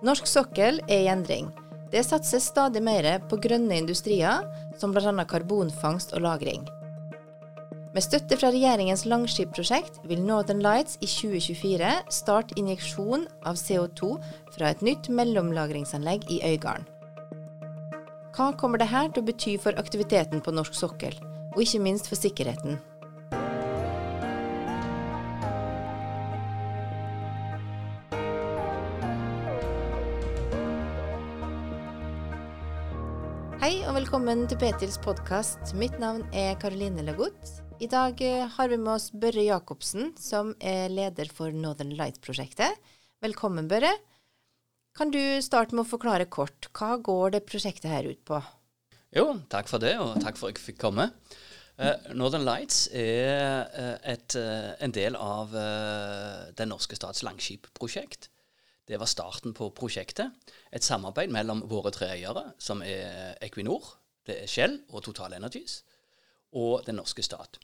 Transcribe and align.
Norsk 0.00 0.24
sokkel 0.24 0.78
er 0.88 1.02
i 1.04 1.08
endring. 1.12 1.50
Det 1.92 2.00
satses 2.06 2.46
stadig 2.48 2.80
mer 2.80 3.18
på 3.28 3.36
grønne 3.36 3.76
industrier, 3.82 4.46
som 4.80 4.94
bl.a. 4.94 5.12
karbonfangst 5.28 6.14
og 6.16 6.22
-lagring. 6.24 6.64
Med 7.92 8.02
støtte 8.02 8.36
fra 8.38 8.48
regjeringens 8.54 9.04
Langskip-prosjekt 9.04 9.98
vil 10.06 10.22
Northern 10.22 10.62
Lights 10.62 10.96
i 11.02 11.06
2024 11.06 11.90
starte 12.08 12.54
injeksjon 12.56 13.26
av 13.44 13.58
CO2 13.58 14.14
fra 14.54 14.70
et 14.70 14.80
nytt 14.80 15.08
mellomlagringsanlegg 15.08 16.30
i 16.30 16.40
Øygarden. 16.52 16.86
Hva 18.32 18.52
kommer 18.56 18.78
dette 18.78 19.12
til 19.12 19.22
å 19.22 19.26
bety 19.26 19.58
for 19.58 19.72
aktiviteten 19.76 20.40
på 20.40 20.54
norsk 20.54 20.74
sokkel, 20.74 21.12
og 21.52 21.60
ikke 21.60 21.82
minst 21.82 22.08
for 22.08 22.16
sikkerheten? 22.16 22.78
Velkommen 34.10 34.40
til 34.50 34.58
Petils 34.58 34.96
podkast. 34.98 35.68
Mitt 35.78 35.94
navn 36.02 36.24
er 36.34 36.56
Karoline 36.58 37.04
Lagout. 37.06 37.50
I 37.78 37.86
dag 37.86 38.18
eh, 38.26 38.48
har 38.50 38.66
vi 38.72 38.74
med 38.74 38.90
oss 38.96 39.04
Børre 39.14 39.44
Jacobsen, 39.46 40.08
som 40.18 40.50
er 40.58 40.90
leder 40.90 41.30
for 41.30 41.54
Northern 41.54 41.92
Light-prosjektet. 41.94 42.74
Velkommen, 43.22 43.68
Børre. 43.70 43.92
Kan 44.98 45.14
du 45.14 45.20
starte 45.46 45.78
med 45.78 45.84
å 45.84 45.90
forklare 45.92 46.26
kort, 46.26 46.72
hva 46.74 46.96
går 46.98 47.36
det 47.36 47.44
prosjektet 47.46 47.86
her 47.86 48.10
ut 48.10 48.18
på? 48.26 48.40
Jo, 49.14 49.28
takk 49.46 49.70
for 49.70 49.78
det, 49.78 49.94
og 50.02 50.18
takk 50.26 50.42
for 50.42 50.50
at 50.50 50.58
jeg 50.58 50.72
fikk 50.72 50.82
komme. 50.88 51.06
Uh, 51.78 51.94
Northern 52.10 52.42
Lights 52.42 52.88
er 52.90 53.62
uh, 53.70 53.94
et, 54.10 54.34
en 54.34 54.98
del 54.98 55.14
av 55.22 55.54
Den 56.58 56.74
norske 56.74 56.98
stats 56.98 57.22
langskipprosjekt. 57.22 58.26
Det 58.90 58.98
var 58.98 59.06
starten 59.06 59.54
på 59.54 59.68
prosjektet. 59.70 60.32
Et 60.74 60.82
samarbeid 60.82 61.30
mellom 61.30 61.62
våre 61.70 61.92
tre 61.94 62.08
eiere, 62.16 62.48
som 62.58 62.82
er 62.82 63.36
Equinor, 63.42 63.84
det 64.26 64.42
er 64.42 64.50
Shell 64.50 64.80
og 64.90 65.04
Total 65.06 65.36
Energies, 65.36 65.84
og 66.58 66.82
den 66.86 66.98
norske 66.98 67.22
stat. 67.22 67.60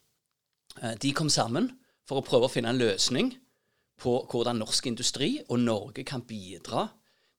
Eh, 0.82 0.94
de 1.02 1.12
kom 1.12 1.30
sammen 1.32 1.72
for 2.06 2.20
å 2.20 2.26
prøve 2.26 2.46
å 2.46 2.52
finne 2.52 2.70
en 2.70 2.78
løsning 2.78 3.32
på 3.98 4.20
hvordan 4.30 4.60
norsk 4.62 4.86
industri 4.86 5.40
og 5.48 5.58
Norge 5.64 6.04
kan 6.06 6.22
bidra 6.22 6.86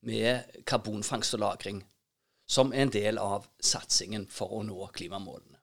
med 0.04 0.62
karbonfangst 0.66 1.34
og 1.34 1.40
-lagring, 1.40 1.82
som 2.46 2.72
er 2.72 2.82
en 2.82 2.92
del 2.92 3.18
av 3.18 3.48
satsingen 3.60 4.26
for 4.30 4.52
å 4.52 4.62
nå 4.62 4.86
klimamålene. 4.92 5.56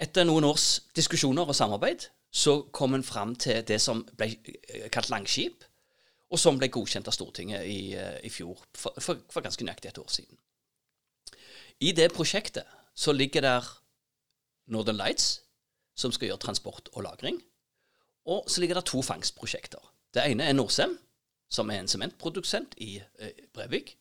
Etter 0.00 0.24
noen 0.24 0.44
års 0.44 0.80
diskusjoner 0.96 1.46
og 1.46 1.54
samarbeid 1.54 2.08
så 2.32 2.62
kom 2.72 2.94
en 2.94 3.04
fram 3.04 3.34
til 3.36 3.62
det 3.62 3.80
som 3.80 4.08
ble 4.16 4.36
eh, 4.68 4.88
kalt 4.90 5.10
Langskip, 5.10 5.64
og 6.30 6.38
som 6.38 6.58
ble 6.58 6.70
godkjent 6.70 7.08
av 7.10 7.14
Stortinget 7.16 7.66
i, 7.66 7.94
eh, 7.98 8.18
i 8.26 8.30
fjor, 8.30 8.58
for, 8.76 8.96
for, 9.02 9.22
for, 9.30 9.42
ganske 9.42 9.66
nøyaktig 9.66 9.90
et 9.90 9.98
år 9.98 10.10
siden. 10.14 10.38
I 11.80 11.92
det 11.96 12.10
prosjektet 12.14 12.68
så 12.94 13.12
ligger 13.12 13.42
der 13.42 13.66
Northern 14.70 14.98
Lights, 15.00 15.40
som 15.96 16.12
skal 16.12 16.30
gjøre 16.30 16.44
transport 16.44 16.88
og 16.92 17.02
lagring. 17.02 17.40
Og 18.30 18.44
så 18.50 18.60
ligger 18.60 18.78
det 18.78 18.86
to 18.86 19.02
fangstprosjekter. 19.02 19.82
Det 20.14 20.22
ene 20.26 20.46
er 20.46 20.54
Norcem, 20.54 20.98
som 21.50 21.70
er 21.70 21.82
en 21.82 21.90
sementprodusent 21.90 22.76
i 22.78 23.00
eh, 23.18 23.46
Brevik. 23.54 23.96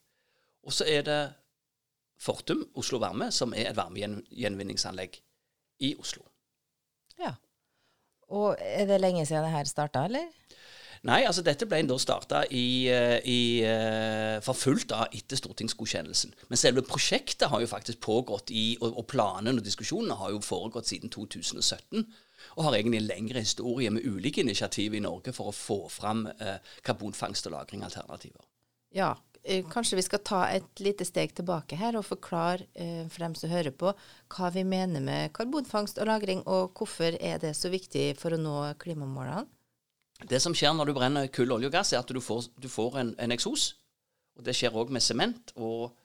Og 0.63 0.75
så 0.75 0.85
er 0.85 1.05
det 1.07 1.21
Fortum 2.19 2.65
Oslo 2.75 2.99
Varme, 2.99 3.31
som 3.31 3.55
er 3.55 3.71
et 3.71 3.77
varmegjenvinningsanlegg 3.79 5.21
i 5.87 5.93
Oslo. 5.97 6.25
Ja. 7.19 7.33
Og 8.29 8.59
er 8.59 8.85
det 8.85 8.99
lenge 9.01 9.25
siden 9.25 9.47
det 9.47 9.55
her 9.55 9.69
starta, 9.69 10.03
eller? 10.05 10.27
Nei, 11.07 11.21
altså 11.23 11.43
dette 11.45 11.67
ble 11.69 11.79
da 11.87 11.95
starta 12.01 12.41
eh, 12.51 13.19
eh, 13.23 14.39
for 14.43 14.57
fullt 14.57 14.89
da 14.91 15.05
etter 15.15 15.39
stortingsgodkjennelsen. 15.39 16.33
Men 16.51 16.59
selve 16.59 16.83
prosjektet 16.87 17.47
har 17.51 17.63
jo 17.63 17.69
faktisk 17.71 18.01
pågått 18.03 18.51
i, 18.51 18.73
og, 18.81 18.97
og 18.99 19.07
planene 19.07 19.61
og 19.61 19.65
diskusjonene 19.65 20.17
har 20.19 20.33
jo 20.33 20.41
foregått 20.43 20.91
siden 20.91 21.11
2017. 21.13 22.03
Og 22.55 22.65
har 22.65 22.75
egentlig 22.75 23.01
en 23.01 23.09
lengre 23.09 23.43
historie 23.43 23.91
med 23.91 24.05
ulike 24.07 24.43
initiativ 24.43 24.95
i 24.95 25.03
Norge 25.03 25.33
for 25.35 25.51
å 25.51 25.55
få 25.55 25.81
fram 25.91 26.25
eh, 26.27 26.57
karbonfangst 26.83 27.47
og 27.47 27.55
-lagring-alternativer. 27.55 28.43
Ja, 28.95 29.13
eh, 29.43 29.63
kanskje 29.71 29.99
vi 29.99 30.05
skal 30.07 30.23
ta 30.25 30.41
et 30.49 30.83
lite 30.83 31.05
steg 31.05 31.35
tilbake 31.35 31.77
her 31.79 31.95
og 31.99 32.07
forklare 32.07 32.67
eh, 32.73 33.05
for 33.07 33.23
dem 33.23 33.35
som 33.35 33.51
hører 33.51 33.71
på, 33.71 33.93
hva 34.35 34.51
vi 34.55 34.63
mener 34.63 34.99
med 34.99 35.31
karbonfangst 35.33 35.99
og 35.99 36.07
-lagring, 36.07 36.43
og 36.47 36.73
hvorfor 36.75 37.15
er 37.19 37.37
det 37.37 37.55
så 37.55 37.69
viktig 37.69 38.17
for 38.17 38.35
å 38.35 38.41
nå 38.41 38.73
klimamålene? 38.79 39.47
Det 40.27 40.41
som 40.43 40.55
skjer 40.55 40.73
når 40.75 40.89
du 40.89 40.95
brenner 40.97 41.29
kull, 41.31 41.51
olje 41.55 41.69
og 41.69 41.75
gass, 41.77 41.93
er 41.93 42.01
at 42.01 42.11
du 42.11 42.19
får, 42.19 42.49
du 42.59 42.67
får 42.67 42.97
en, 42.99 43.13
en, 43.19 43.31
eksos. 43.31 43.71
Og 44.35 44.43
Det 44.45 44.55
skjer 44.55 44.75
òg 44.75 44.91
med 44.91 45.03
sement 45.03 45.53
og, 45.55 45.95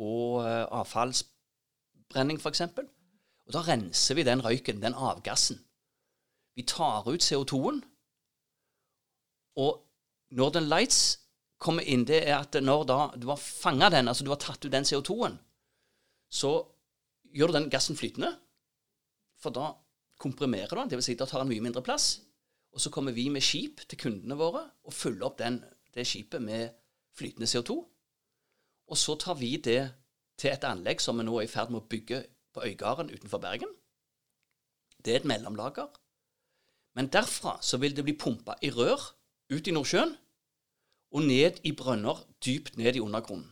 og 0.00 0.40
uh, 0.40 0.64
avfallsbrenning, 0.80 2.40
f.eks. 2.40 2.64
Og 2.70 3.52
Da 3.52 3.64
renser 3.66 4.16
vi 4.16 4.24
den 4.24 4.44
røyken, 4.44 4.80
den 4.82 4.96
avgassen. 4.96 5.60
Vi 6.56 6.64
tar 6.68 7.08
ut 7.08 7.24
CO2-en. 7.24 7.82
Og 9.60 9.82
Northern 10.30 10.68
Lights 10.70 11.18
kommer 11.60 11.84
inn, 11.84 12.06
det 12.08 12.22
er 12.28 12.38
at 12.38 12.56
når 12.62 12.84
da 12.88 12.98
du 13.20 13.28
har 13.28 13.40
fanga 13.40 13.90
den, 13.92 14.08
altså 14.08 14.24
du 14.24 14.32
har 14.32 14.40
tatt 14.40 14.64
ut 14.64 14.72
den 14.72 14.86
CO2-en, 14.88 15.36
så 16.30 16.54
gjør 17.34 17.50
du 17.50 17.58
den 17.58 17.70
gassen 17.72 17.98
flytende. 17.98 18.32
For 19.40 19.52
da 19.52 19.74
komprimerer 20.20 20.72
du 20.72 20.80
den, 20.80 20.92
dvs. 20.94 21.10
Si 21.10 21.16
da 21.18 21.28
tar 21.28 21.42
den 21.42 21.50
mye 21.52 21.64
mindre 21.64 21.82
plass. 21.84 22.20
Og 22.70 22.82
så 22.82 22.90
kommer 22.94 23.12
vi 23.12 23.28
med 23.32 23.42
skip 23.42 23.82
til 23.88 23.98
kundene 23.98 24.36
våre 24.38 24.62
og 24.86 24.94
fyller 24.94 25.26
opp 25.26 25.38
den, 25.40 25.58
det 25.94 26.06
skipet 26.06 26.42
med 26.42 26.70
flytende 27.18 27.48
CO2. 27.50 27.76
Og 28.90 28.98
så 28.98 29.16
tar 29.18 29.38
vi 29.38 29.56
det 29.56 29.80
til 30.38 30.52
et 30.52 30.66
anlegg 30.66 31.02
som 31.02 31.18
vi 31.18 31.26
nå 31.26 31.36
er 31.38 31.48
i 31.48 31.50
ferd 31.50 31.72
med 31.72 31.82
å 31.82 31.90
bygge 31.90 32.22
på 32.54 32.64
Øygarden 32.66 33.10
utenfor 33.10 33.42
Bergen. 33.42 33.72
Det 35.04 35.14
er 35.14 35.22
et 35.22 35.28
mellomlager. 35.28 35.90
Men 36.98 37.10
derfra 37.12 37.58
så 37.62 37.78
vil 37.78 37.94
det 37.96 38.04
bli 38.06 38.16
pumpa 38.18 38.56
i 38.62 38.70
rør 38.74 39.02
ut 39.50 39.66
i 39.66 39.74
Nordsjøen 39.74 40.14
og 41.10 41.26
ned 41.26 41.60
i 41.66 41.72
brønner 41.76 42.22
dypt 42.44 42.78
ned 42.78 42.98
i 42.98 43.02
undergrunnen. 43.02 43.48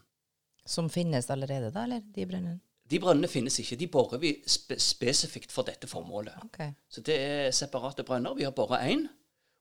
Som 0.68 0.90
finnes 0.92 1.30
allerede, 1.32 1.70
da, 1.72 1.86
eller 1.86 2.02
de 2.14 2.26
brønnene? 2.28 2.60
De 2.90 3.00
brønnene 3.00 3.28
finnes 3.28 3.58
ikke. 3.60 3.76
De 3.76 3.88
borer 3.92 4.20
vi 4.22 4.32
spe 4.48 4.78
spesifikt 4.80 5.52
for 5.52 5.68
dette 5.68 5.88
formålet. 5.90 6.38
Okay. 6.48 6.72
Så 6.88 7.04
det 7.04 7.18
er 7.20 7.50
separate 7.56 8.04
brønner. 8.04 8.34
Vi 8.34 8.46
har 8.46 8.54
bora 8.56 8.80
én, 8.88 9.06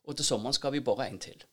og 0.07 0.15
til 0.15 0.25
sommeren 0.25 0.55
skal 0.55 0.71
vi 0.73 0.83
bore 0.83 1.09
én 1.09 1.19
til. 1.19 1.43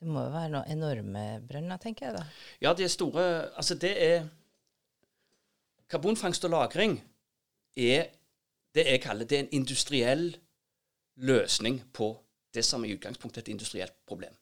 Det 0.00 0.08
må 0.08 0.22
jo 0.24 0.32
være 0.32 0.52
noen 0.52 0.72
enorme 0.72 1.24
brønner, 1.48 1.80
tenker 1.80 2.06
jeg 2.06 2.16
da? 2.16 2.24
Ja, 2.60 2.74
de 2.76 2.84
er 2.84 2.92
store. 2.92 3.24
Altså, 3.56 3.74
det 3.74 3.94
er 4.04 4.28
Karbonfangst 5.90 6.44
og 6.44 6.50
-lagring 6.50 7.00
er 7.76 8.06
det 8.74 8.86
jeg 8.86 9.00
kaller 9.02 9.24
det 9.24 9.38
er 9.38 9.42
en 9.42 9.52
industriell 9.52 10.36
løsning 11.16 11.82
på 11.92 12.24
det 12.54 12.64
som 12.64 12.84
i 12.84 12.94
utgangspunktet 12.94 13.38
er 13.38 13.42
et 13.42 13.48
industrielt 13.48 14.06
problem. 14.06 14.34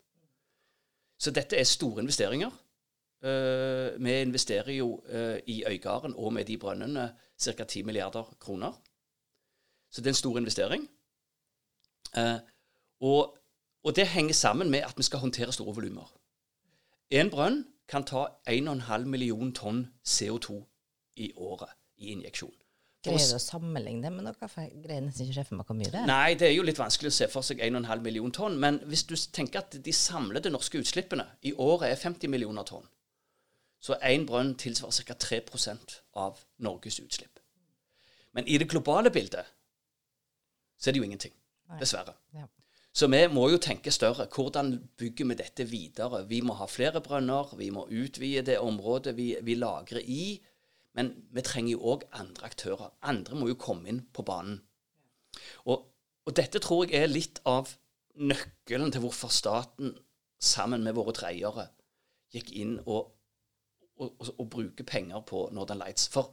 Så 1.18 1.30
dette 1.30 1.56
er 1.56 1.64
store 1.64 2.02
investeringer. 2.02 2.50
Uh, 3.24 4.04
vi 4.04 4.20
investerer 4.20 4.72
jo 4.72 5.00
uh, 5.10 5.38
i 5.46 5.64
Øygarden 5.66 6.14
og 6.16 6.32
med 6.32 6.44
de 6.44 6.58
brønnene 6.58 7.10
ca. 7.40 7.64
10 7.64 7.82
milliarder 7.82 8.36
kroner. 8.40 8.72
Så 9.90 10.00
det 10.00 10.06
er 10.06 10.10
en 10.10 10.14
stor 10.14 10.38
investering. 10.38 10.88
Uh, 12.18 12.38
og, 13.00 13.38
og, 13.84 13.96
det 13.96 14.06
henger 14.06 14.34
sammen 14.34 14.70
med 14.70 14.78
at 14.78 14.94
vi 14.96 15.02
skal 15.02 15.18
håndtere 15.18 15.52
store 15.52 15.74
volumer. 15.74 16.14
En 17.10 17.30
brønn 17.30 17.64
kan 17.88 18.04
ta 18.04 18.26
1,5 18.50 19.04
million 19.04 19.52
tonn 19.52 19.86
CO2 20.06 20.62
i 21.16 21.32
året 21.36 21.68
i 21.96 22.12
injeksjon. 22.12 22.54
Greier 23.04 23.30
du 23.30 23.36
å 23.36 23.42
sammenligne 23.42 24.02
det 24.02 24.10
med 24.12 24.26
noe? 24.26 24.34
For 24.34 24.62
jeg 24.62 24.82
greier 24.82 25.02
nesten 25.04 25.26
ikke 25.26 25.38
se 25.38 25.44
for 25.46 25.58
meg 25.58 25.68
hvor 25.68 25.78
mye 25.78 25.90
det 25.90 26.00
er. 26.00 26.06
Nei, 26.10 26.34
det 26.38 26.48
er 26.48 26.54
jo 26.56 26.66
litt 26.66 26.80
vanskelig 26.80 27.12
å 27.12 27.16
se 27.18 27.28
for 27.30 27.46
seg 27.46 27.62
1,5 27.64 28.02
million 28.04 28.32
tonn. 28.34 28.58
Men 28.60 28.80
hvis 28.90 29.04
du 29.08 29.14
tenker 29.16 29.62
at 29.62 29.78
de 29.84 29.94
samlede 29.94 30.50
norske 30.50 30.82
utslippene 30.82 31.26
i 31.46 31.54
året 31.54 31.92
er 31.92 32.00
50 32.00 32.30
millioner 32.32 32.66
tonn, 32.68 32.86
så 33.80 33.96
én 34.02 34.26
brønn 34.26 34.54
tilsvarer 34.58 35.06
ca. 35.06 35.14
3% 35.14 35.98
av 36.18 36.40
Norges 36.58 37.00
utslipp. 37.00 37.38
Men 38.34 38.46
i 38.46 38.58
det 38.58 38.68
globale 38.70 39.10
bildet 39.10 39.46
så 40.78 40.90
er 40.90 40.94
det 40.94 41.00
jo 41.02 41.08
ingenting. 41.08 41.34
Dessverre. 41.78 42.14
Så 42.92 43.06
vi 43.12 43.20
må 43.30 43.48
jo 43.52 43.58
tenke 43.62 43.92
større. 43.92 44.26
Hvordan 44.34 44.72
bygger 44.98 45.26
vi 45.30 45.36
dette 45.38 45.66
videre? 45.68 46.24
Vi 46.26 46.40
må 46.40 46.54
ha 46.58 46.66
flere 46.66 47.02
brønner, 47.04 47.52
vi 47.58 47.70
må 47.70 47.84
utvide 47.90 48.46
det 48.46 48.58
området 48.58 49.16
vi, 49.16 49.36
vi 49.42 49.54
lagrer 49.54 50.00
i. 50.02 50.38
Men 50.96 51.12
vi 51.30 51.44
trenger 51.46 51.76
jo 51.76 51.92
òg 51.92 52.06
andre 52.12 52.48
aktører. 52.48 52.94
Andre 53.02 53.36
må 53.38 53.50
jo 53.50 53.58
komme 53.60 53.90
inn 53.90 54.00
på 54.14 54.24
banen. 54.26 54.62
Og, 55.68 55.84
og 56.26 56.36
dette 56.36 56.62
tror 56.64 56.88
jeg 56.88 57.04
er 57.04 57.12
litt 57.12 57.38
av 57.46 57.70
nøkkelen 58.18 58.90
til 58.90 59.04
hvorfor 59.04 59.30
staten 59.30 59.94
sammen 60.42 60.82
med 60.82 60.96
våre 60.96 61.14
treiere 61.14 61.68
gikk 62.34 62.50
inn 62.58 62.78
og 62.86 63.12
å, 63.98 64.08
å, 64.34 64.46
bruke 64.50 64.86
penger 64.86 65.22
på 65.26 65.48
Northern 65.54 65.82
Lights. 65.82 66.08
For 66.12 66.32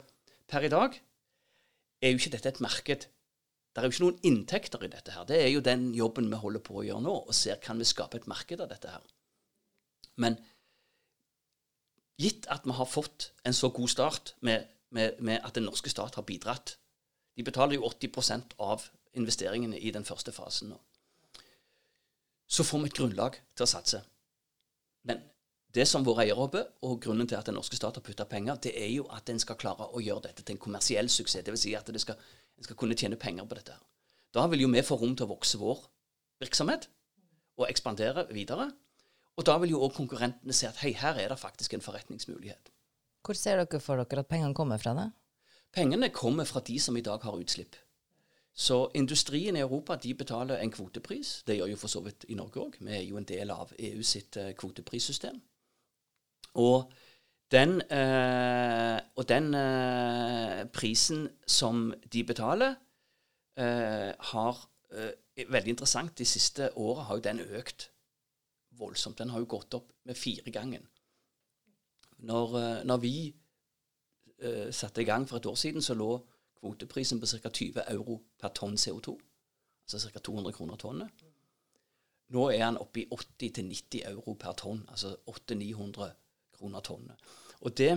per 0.50 0.66
i 0.66 0.72
dag 0.72 0.96
er 2.00 2.12
jo 2.12 2.20
ikke 2.20 2.34
dette 2.36 2.52
et 2.54 2.62
marked. 2.64 3.06
Det 3.06 3.82
er 3.82 3.86
jo 3.86 3.94
ikke 3.94 4.04
noen 4.06 4.22
inntekter 4.30 4.84
i 4.86 4.90
dette 4.92 5.12
her. 5.12 5.26
Det 5.28 5.38
er 5.42 5.50
jo 5.52 5.64
den 5.64 5.90
jobben 5.94 6.30
vi 6.32 6.40
holder 6.40 6.64
på 6.64 6.78
å 6.80 6.84
gjøre 6.86 7.04
nå, 7.04 7.16
og 7.28 7.36
ser 7.36 7.60
kan 7.62 7.78
vi 7.80 7.88
skape 7.88 8.20
et 8.20 8.28
marked 8.30 8.62
av 8.62 8.70
dette 8.72 8.92
her. 8.92 9.04
Men 10.16 10.38
gitt 12.16 12.48
at 12.52 12.64
vi 12.64 12.76
har 12.78 12.88
fått 12.88 13.30
en 13.44 13.56
så 13.56 13.68
god 13.74 13.92
start 13.92 14.34
med, 14.40 14.64
med, 14.96 15.20
med 15.20 15.44
at 15.44 15.58
den 15.58 15.66
norske 15.68 15.92
stat 15.92 16.16
har 16.16 16.24
bidratt 16.24 16.78
De 17.36 17.44
betaler 17.44 17.76
jo 17.76 17.84
80% 17.84 18.54
av 18.64 18.86
investeringene 19.12 19.76
i 19.76 19.90
den 19.92 20.06
første 20.08 20.32
fasen 20.32 20.70
nå. 20.72 20.78
Så 22.48 22.64
får 22.64 22.80
vi 22.80 22.88
et 22.88 22.96
grunnlag 22.96 23.36
til 23.52 23.66
å 23.66 23.68
satse. 23.68 24.00
Men 25.04 25.20
det 25.76 25.84
som 25.88 26.04
våre 26.06 26.24
eiere 26.24 26.38
håper, 26.38 26.68
og 26.88 27.00
grunnen 27.04 27.28
til 27.28 27.36
at 27.38 27.48
den 27.48 27.58
norske 27.58 27.76
stat 27.76 27.98
har 27.98 28.04
putta 28.04 28.24
penger, 28.28 28.56
det 28.64 28.72
er 28.80 28.88
jo 28.94 29.04
at 29.12 29.28
en 29.28 29.40
skal 29.42 29.58
klare 29.60 29.88
å 29.92 30.00
gjøre 30.00 30.28
dette 30.28 30.44
til 30.44 30.56
en 30.56 30.62
kommersiell 30.62 31.10
suksess. 31.12 31.44
Dvs. 31.44 31.66
Si 31.66 31.74
at 31.76 31.90
en 31.92 32.00
skal, 32.00 32.16
skal 32.64 32.78
kunne 32.80 32.96
tjene 32.96 33.18
penger 33.20 33.44
på 33.44 33.58
dette. 33.58 33.76
her. 33.76 33.84
Da 34.34 34.46
vil 34.52 34.64
jo 34.64 34.72
vi 34.72 34.82
få 34.84 34.96
rom 35.00 35.14
til 35.16 35.26
å 35.26 35.34
vokse 35.34 35.60
vår 35.60 35.84
virksomhet 36.40 36.88
og 37.56 37.68
ekspandere 37.68 38.26
videre. 38.32 38.70
Og 39.36 39.44
da 39.44 39.56
vil 39.60 39.74
jo 39.74 39.82
òg 39.84 39.94
konkurrentene 39.96 40.56
se 40.56 40.68
at 40.68 40.80
hei, 40.80 40.94
her 40.96 41.20
er 41.20 41.32
det 41.32 41.40
faktisk 41.40 41.74
en 41.76 41.84
forretningsmulighet. 41.84 42.70
Hvor 43.24 43.36
ser 43.36 43.60
dere 43.60 43.80
for 43.80 44.00
dere 44.00 44.24
at 44.24 44.30
pengene 44.30 44.56
kommer 44.56 44.80
fra? 44.80 44.94
det? 44.96 45.10
Pengene 45.76 46.08
kommer 46.08 46.44
fra 46.48 46.62
de 46.64 46.78
som 46.80 46.96
i 46.96 47.04
dag 47.04 47.20
har 47.20 47.36
utslipp. 47.36 47.76
Så 48.56 48.90
industrien 48.94 49.56
i 49.56 49.60
Europa 49.60 49.96
de 50.00 50.14
betaler 50.14 50.56
en 50.56 50.70
kvotepris. 50.72 51.42
Det 51.46 51.58
gjør 51.58 51.74
jo 51.74 51.76
for 51.76 51.92
så 51.92 52.00
vidt 52.00 52.24
i 52.28 52.38
Norge 52.38 52.62
òg. 52.62 52.78
Vi 52.80 52.94
er 52.96 53.02
jo 53.04 53.18
en 53.20 53.28
del 53.28 53.50
av 53.52 53.74
EU 53.76 54.02
sitt 54.02 54.36
eh, 54.40 54.54
kvoteprissystem. 54.56 55.42
Og 56.56 56.92
den, 57.50 57.80
eh, 57.90 59.00
og 59.16 59.28
den 59.28 59.54
eh, 59.54 60.64
prisen 60.72 61.28
som 61.46 61.94
de 62.12 62.24
betaler, 62.24 62.74
eh, 63.56 64.12
har 64.32 64.70
eh, 64.90 65.12
Veldig 65.36 65.68
interessant. 65.68 66.18
De 66.18 66.24
siste 66.24 66.70
åra 66.78 67.02
har 67.02 67.16
jo 67.16 67.20
den 67.20 67.40
økt 67.40 67.90
voldsomt. 68.70 69.18
Den 69.18 69.28
har 69.28 69.38
jo 69.38 69.44
gått 69.44 69.74
opp 69.74 69.90
med 70.04 70.16
fire 70.16 70.50
gangen. 70.50 70.86
Når, 72.18 72.56
eh, 72.56 72.84
når 72.84 72.96
vi 72.96 73.34
eh, 74.38 74.72
satte 74.72 75.02
i 75.02 75.04
gang 75.04 75.28
for 75.28 75.36
et 75.36 75.46
år 75.46 75.54
siden, 75.54 75.82
så 75.82 75.94
lå 75.94 76.26
kvoteprisen 76.60 77.20
på 77.20 77.26
ca. 77.26 77.50
20 77.50 77.84
euro 77.92 78.22
per 78.40 78.48
tonn 78.48 78.74
CO2. 78.80 79.18
Altså 79.84 80.10
ca. 80.10 80.18
200 80.18 80.52
kroner 80.52 80.76
tonnet. 80.76 81.08
Nå 82.28 82.48
er 82.50 82.64
han 82.64 82.78
oppe 82.80 83.00
i 83.00 83.08
80-90 83.12 84.08
euro 84.08 84.34
per 84.34 84.52
tonn, 84.52 84.86
altså 84.88 85.16
800-900 85.26 85.92
kroner 85.92 86.14
tonnet. 86.60 87.16
Og 87.60 87.76
det 87.78 87.94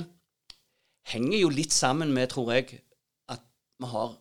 henger 1.09 1.39
jo 1.39 1.50
litt 1.50 1.73
sammen 1.73 2.13
med, 2.13 2.29
tror 2.29 2.53
jeg, 2.53 2.81
at 3.29 3.41
vi 3.79 3.89
har 3.91 4.15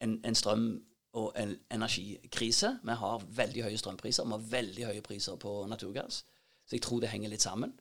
en, 0.00 0.20
en 0.24 0.34
strøm- 0.34 0.82
og 1.14 1.32
en 1.38 1.54
energikrise. 1.70 2.78
Vi 2.82 2.94
har 2.98 3.26
veldig 3.36 3.64
høye 3.68 3.78
strømpriser, 3.78 4.24
vi 4.26 4.34
har 4.34 4.46
veldig 4.50 4.86
høye 4.90 5.02
priser 5.02 5.36
på 5.40 5.66
naturgass. 5.70 6.24
Så 6.66 6.76
jeg 6.76 6.82
tror 6.82 7.00
det 7.00 7.12
henger 7.12 7.30
litt 7.30 7.44
sammen. 7.44 7.76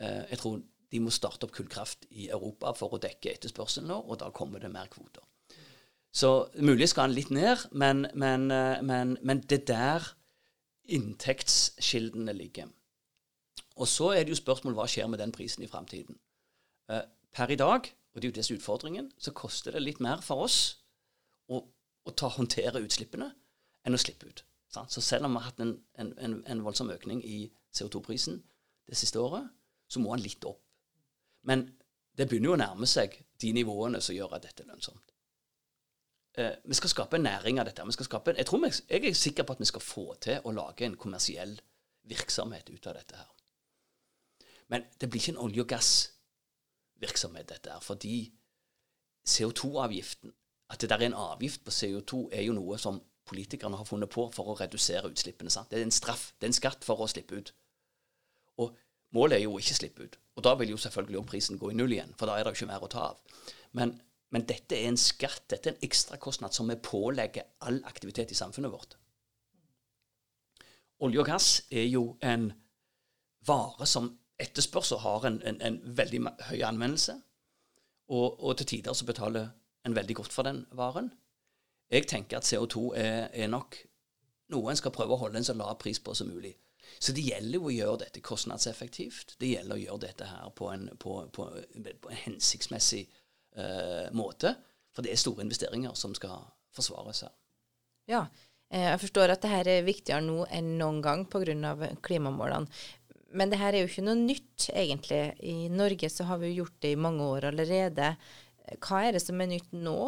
Eh, 0.00 0.24
jeg 0.30 0.38
tror 0.38 0.60
de 0.92 1.00
må 1.00 1.10
starte 1.12 1.44
opp 1.44 1.52
kullkraft 1.56 2.06
i 2.10 2.28
Europa 2.32 2.72
for 2.76 2.94
å 2.94 3.00
dekke 3.02 3.34
etterspørselen 3.34 3.90
nå, 3.90 3.98
og 3.98 4.20
da 4.22 4.30
kommer 4.34 4.62
det 4.62 4.70
mer 4.72 4.88
kvoter. 4.92 5.24
Så 6.14 6.48
mulig 6.56 6.88
skal 6.88 7.10
den 7.10 7.18
litt 7.18 7.32
ned, 7.34 7.66
men, 7.72 8.06
men, 8.14 8.50
eh, 8.54 8.80
men, 8.82 9.16
men 9.22 9.42
det 9.50 9.66
der 9.68 10.06
inntektskildene 10.88 12.32
ligger. 12.32 12.70
Og 13.78 13.88
så 13.88 14.10
er 14.14 14.24
det 14.24 14.34
jo 14.34 14.40
spørsmål 14.40 14.74
hva 14.74 14.86
skjer 14.90 15.06
med 15.10 15.20
den 15.22 15.32
prisen 15.34 15.62
i 15.64 15.70
framtiden. 15.70 16.18
Eh, 16.90 17.04
per 17.34 17.50
i 17.54 17.58
dag, 17.58 17.86
og 17.86 18.20
det 18.20 18.26
er 18.26 18.32
jo 18.32 18.38
disse 18.40 18.54
utfordringen, 18.56 19.12
så 19.18 19.32
koster 19.36 19.76
det 19.76 19.84
litt 19.84 20.00
mer 20.02 20.22
for 20.24 20.46
oss 20.48 20.58
å, 21.48 21.60
å 21.62 22.14
ta, 22.16 22.30
håndtere 22.34 22.82
utslippene 22.82 23.30
enn 23.86 23.94
å 23.94 24.00
slippe 24.00 24.26
ut. 24.26 24.42
Sant? 24.72 24.92
Så 24.92 25.04
selv 25.04 25.28
om 25.28 25.36
vi 25.36 25.42
har 25.42 25.52
hatt 25.52 25.62
en, 25.64 25.76
en, 26.00 26.14
en, 26.18 26.40
en 26.46 26.64
voldsom 26.64 26.90
økning 26.92 27.22
i 27.24 27.44
CO2-prisen 27.76 28.42
det 28.88 28.98
siste 28.98 29.20
året, 29.22 29.46
så 29.88 30.02
må 30.02 30.14
den 30.16 30.26
litt 30.26 30.44
opp. 30.48 30.60
Men 31.48 31.68
det 32.18 32.26
begynner 32.28 32.50
jo 32.50 32.56
å 32.56 32.60
nærme 32.60 32.88
seg 32.90 33.14
de 33.40 33.54
nivåene 33.54 34.02
som 34.04 34.16
gjør 34.16 34.34
at 34.36 34.44
dette 34.48 34.64
er 34.64 34.72
lønnsomt. 34.72 35.14
Eh, 36.38 36.54
vi 36.64 36.76
skal 36.76 36.92
skape 36.92 37.18
en 37.18 37.28
næring 37.28 37.60
av 37.62 37.68
dette. 37.68 37.86
Skape, 38.04 38.34
jeg, 38.36 38.48
vi, 38.50 38.70
jeg 38.90 39.06
er 39.06 39.16
sikker 39.16 39.46
på 39.46 39.54
at 39.54 39.62
vi 39.62 39.70
skal 39.70 39.84
få 39.84 40.06
til 40.22 40.44
å 40.44 40.54
lage 40.56 40.86
en 40.86 40.98
kommersiell 40.98 41.54
virksomhet 42.08 42.70
ut 42.72 42.90
av 42.90 42.98
dette 42.98 43.20
her. 43.20 43.37
Men 44.68 44.84
det 45.00 45.08
blir 45.10 45.20
ikke 45.20 45.34
en 45.36 45.44
olje- 45.46 45.64
og 45.64 45.68
gassvirksomhet, 45.68 47.48
dette 47.48 47.72
her, 47.72 47.80
fordi 47.80 48.32
CO2-avgiften 49.28 50.34
At 50.70 50.80
det 50.80 50.90
der 50.90 50.96
er 50.96 51.06
en 51.06 51.14
avgift 51.14 51.64
på 51.64 51.70
CO2, 51.70 52.28
er 52.32 52.42
jo 52.42 52.52
noe 52.52 52.76
som 52.78 52.98
politikerne 53.24 53.76
har 53.76 53.86
funnet 53.88 54.10
på 54.12 54.26
for 54.34 54.50
å 54.52 54.56
redusere 54.58 55.08
utslippene. 55.08 55.48
Sant? 55.50 55.70
Det 55.70 55.78
er 55.78 55.86
en 55.86 55.94
straff, 55.94 56.34
det 56.36 56.44
er 56.44 56.52
en 56.52 56.58
skatt 56.58 56.84
for 56.84 57.00
å 57.00 57.08
slippe 57.08 57.38
ut. 57.40 57.52
Og 58.60 58.76
målet 59.16 59.38
er 59.38 59.46
jo 59.46 59.54
å 59.56 59.62
ikke 59.62 59.78
slippe 59.78 60.04
ut. 60.04 60.18
Og 60.36 60.44
da 60.44 60.52
vil 60.60 60.74
jo 60.74 60.80
selvfølgelig 60.80 61.18
også 61.22 61.30
prisen 61.30 61.60
gå 61.60 61.72
i 61.72 61.78
null 61.78 61.94
igjen, 61.96 62.12
for 62.20 62.28
da 62.28 62.36
er 62.36 62.44
det 62.44 62.52
jo 62.52 62.60
ikke 62.60 62.70
mer 62.74 62.84
å 62.84 62.92
ta 62.92 63.06
av. 63.14 63.42
Men, 63.80 63.94
men 64.28 64.46
dette 64.48 64.76
er 64.76 64.90
en 64.90 65.00
skatt, 65.00 65.46
dette 65.50 65.70
er 65.70 65.76
en 65.76 65.88
ekstrakostnad 65.88 66.52
som 66.52 66.68
vi 66.68 66.76
pålegger 66.76 67.48
all 67.64 67.80
aktivitet 67.88 68.36
i 68.36 68.38
samfunnet 68.38 68.72
vårt. 68.72 68.98
Olje 71.00 71.22
og 71.22 71.28
gass 71.30 71.50
er 71.70 71.86
jo 71.88 72.10
en 72.20 72.50
vare 73.46 73.86
som 73.86 74.10
etterspørs 74.38 74.92
og 74.96 75.02
har 75.02 75.26
en, 75.28 75.40
en, 75.42 75.60
en 75.62 75.80
veldig 75.84 76.22
høy 76.50 76.62
anvendelse. 76.66 77.16
Og, 78.08 78.38
og 78.44 78.56
til 78.58 78.66
tider 78.66 78.96
så 78.96 79.06
betaler 79.08 79.50
en 79.86 79.96
veldig 79.96 80.16
godt 80.16 80.32
for 80.32 80.48
den 80.48 80.64
varen. 80.76 81.10
Jeg 81.90 82.06
tenker 82.08 82.38
at 82.38 82.48
CO2 82.48 82.92
er, 82.96 83.28
er 83.32 83.50
nok 83.50 83.76
noe 84.52 84.72
en 84.72 84.80
skal 84.80 84.94
prøve 84.94 85.16
å 85.16 85.20
holde 85.20 85.40
en 85.40 85.46
så 85.46 85.56
lav 85.56 85.76
pris 85.80 86.00
på 86.00 86.14
som 86.16 86.30
mulig. 86.30 86.54
Så 86.98 87.12
det 87.12 87.26
gjelder 87.26 87.58
jo 87.58 87.68
å 87.68 87.74
gjøre 87.74 88.02
dette 88.04 88.24
kostnadseffektivt. 88.24 89.36
Det 89.40 89.52
gjelder 89.52 89.76
å 89.76 89.82
gjøre 89.82 90.04
dette 90.06 90.28
her 90.28 90.52
på 90.56 90.70
en, 90.72 90.88
på, 91.00 91.18
på, 91.34 91.48
på 92.02 92.12
en 92.12 92.22
hensiktsmessig 92.24 93.04
eh, 93.04 94.08
måte. 94.16 94.54
For 94.96 95.04
det 95.04 95.12
er 95.12 95.20
store 95.20 95.44
investeringer 95.44 95.96
som 95.98 96.16
skal 96.16 96.46
forsvares 96.74 97.22
her. 97.26 97.34
Ja, 98.08 98.22
eh, 98.72 98.88
jeg 98.88 99.02
forstår 99.04 99.34
at 99.34 99.44
dette 99.44 99.76
er 99.76 99.86
viktigere 99.86 100.24
nå 100.24 100.46
enn 100.48 100.74
noen 100.80 101.02
gang 101.04 101.26
pga. 101.28 101.92
klimamålene. 102.02 102.72
Men 103.36 103.50
det 103.52 103.58
her 103.60 103.76
er 103.76 103.84
jo 103.84 103.90
ikke 103.90 104.06
noe 104.06 104.16
nytt, 104.16 104.68
egentlig. 104.72 105.22
I 105.44 105.68
Norge 105.68 106.08
så 106.12 106.24
har 106.30 106.40
vi 106.40 106.52
jo 106.52 106.62
gjort 106.62 106.78
det 106.84 106.94
i 106.94 107.00
mange 107.00 107.24
år 107.28 107.50
allerede. 107.50 108.14
Hva 108.84 109.02
er 109.04 109.16
det 109.16 109.22
som 109.24 109.40
er 109.40 109.50
nytt 109.50 109.72
nå? 109.76 109.98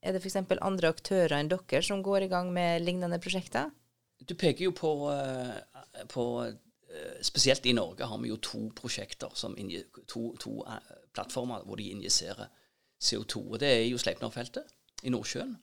Er 0.00 0.14
det 0.14 0.22
f.eks. 0.22 0.38
andre 0.60 0.90
aktører 0.90 1.36
enn 1.38 1.50
dere 1.50 1.82
som 1.84 2.02
går 2.02 2.26
i 2.26 2.30
gang 2.30 2.50
med 2.54 2.84
lignende 2.84 3.18
prosjekter? 3.22 3.70
Du 4.20 4.34
peker 4.34 4.68
jo 4.68 4.72
på, 4.76 4.92
eh, 5.10 6.04
på 6.08 6.24
eh, 6.44 6.58
Spesielt 7.22 7.66
i 7.66 7.72
Norge 7.72 8.06
har 8.06 8.18
vi 8.18 8.28
jo 8.28 8.36
to 8.42 8.64
prosjekter, 8.76 9.30
som 9.34 9.54
to, 10.06 10.22
to 10.42 10.56
eh, 10.66 10.94
plattformer 11.14 11.64
hvor 11.66 11.78
de 11.78 11.90
injiserer 11.90 12.50
CO2. 13.00 13.44
og 13.52 13.58
Det 13.60 13.70
er 13.70 13.84
jo 13.86 13.98
Sleipner-feltet 13.98 14.74
i 15.02 15.10
Nordsjøen, 15.10 15.54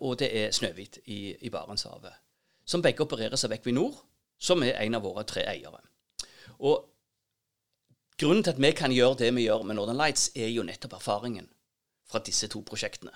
og 0.00 0.14
det 0.18 0.30
er 0.32 0.54
Snøhvit 0.56 0.98
i, 1.04 1.34
i 1.44 1.50
Barentshavet. 1.52 2.14
Som 2.64 2.80
begge 2.82 3.04
opereres 3.04 3.44
av 3.44 3.52
Equinor, 3.52 3.98
som 4.40 4.62
er 4.64 4.78
en 4.80 4.96
av 4.96 5.04
våre 5.04 5.26
tre 5.28 5.44
eiere. 5.50 5.82
Og 6.60 6.90
Grunnen 8.20 8.44
til 8.44 8.52
at 8.52 8.58
vi 8.60 8.70
kan 8.76 8.92
gjøre 8.92 9.16
det 9.16 9.30
vi 9.32 9.46
gjør 9.46 9.62
med 9.64 9.78
Northern 9.78 9.96
Lights, 9.96 10.26
er 10.36 10.50
jo 10.52 10.64
nettopp 10.66 10.98
erfaringen 10.98 11.46
fra 12.04 12.20
disse 12.20 12.50
to 12.52 12.60
prosjektene. 12.68 13.14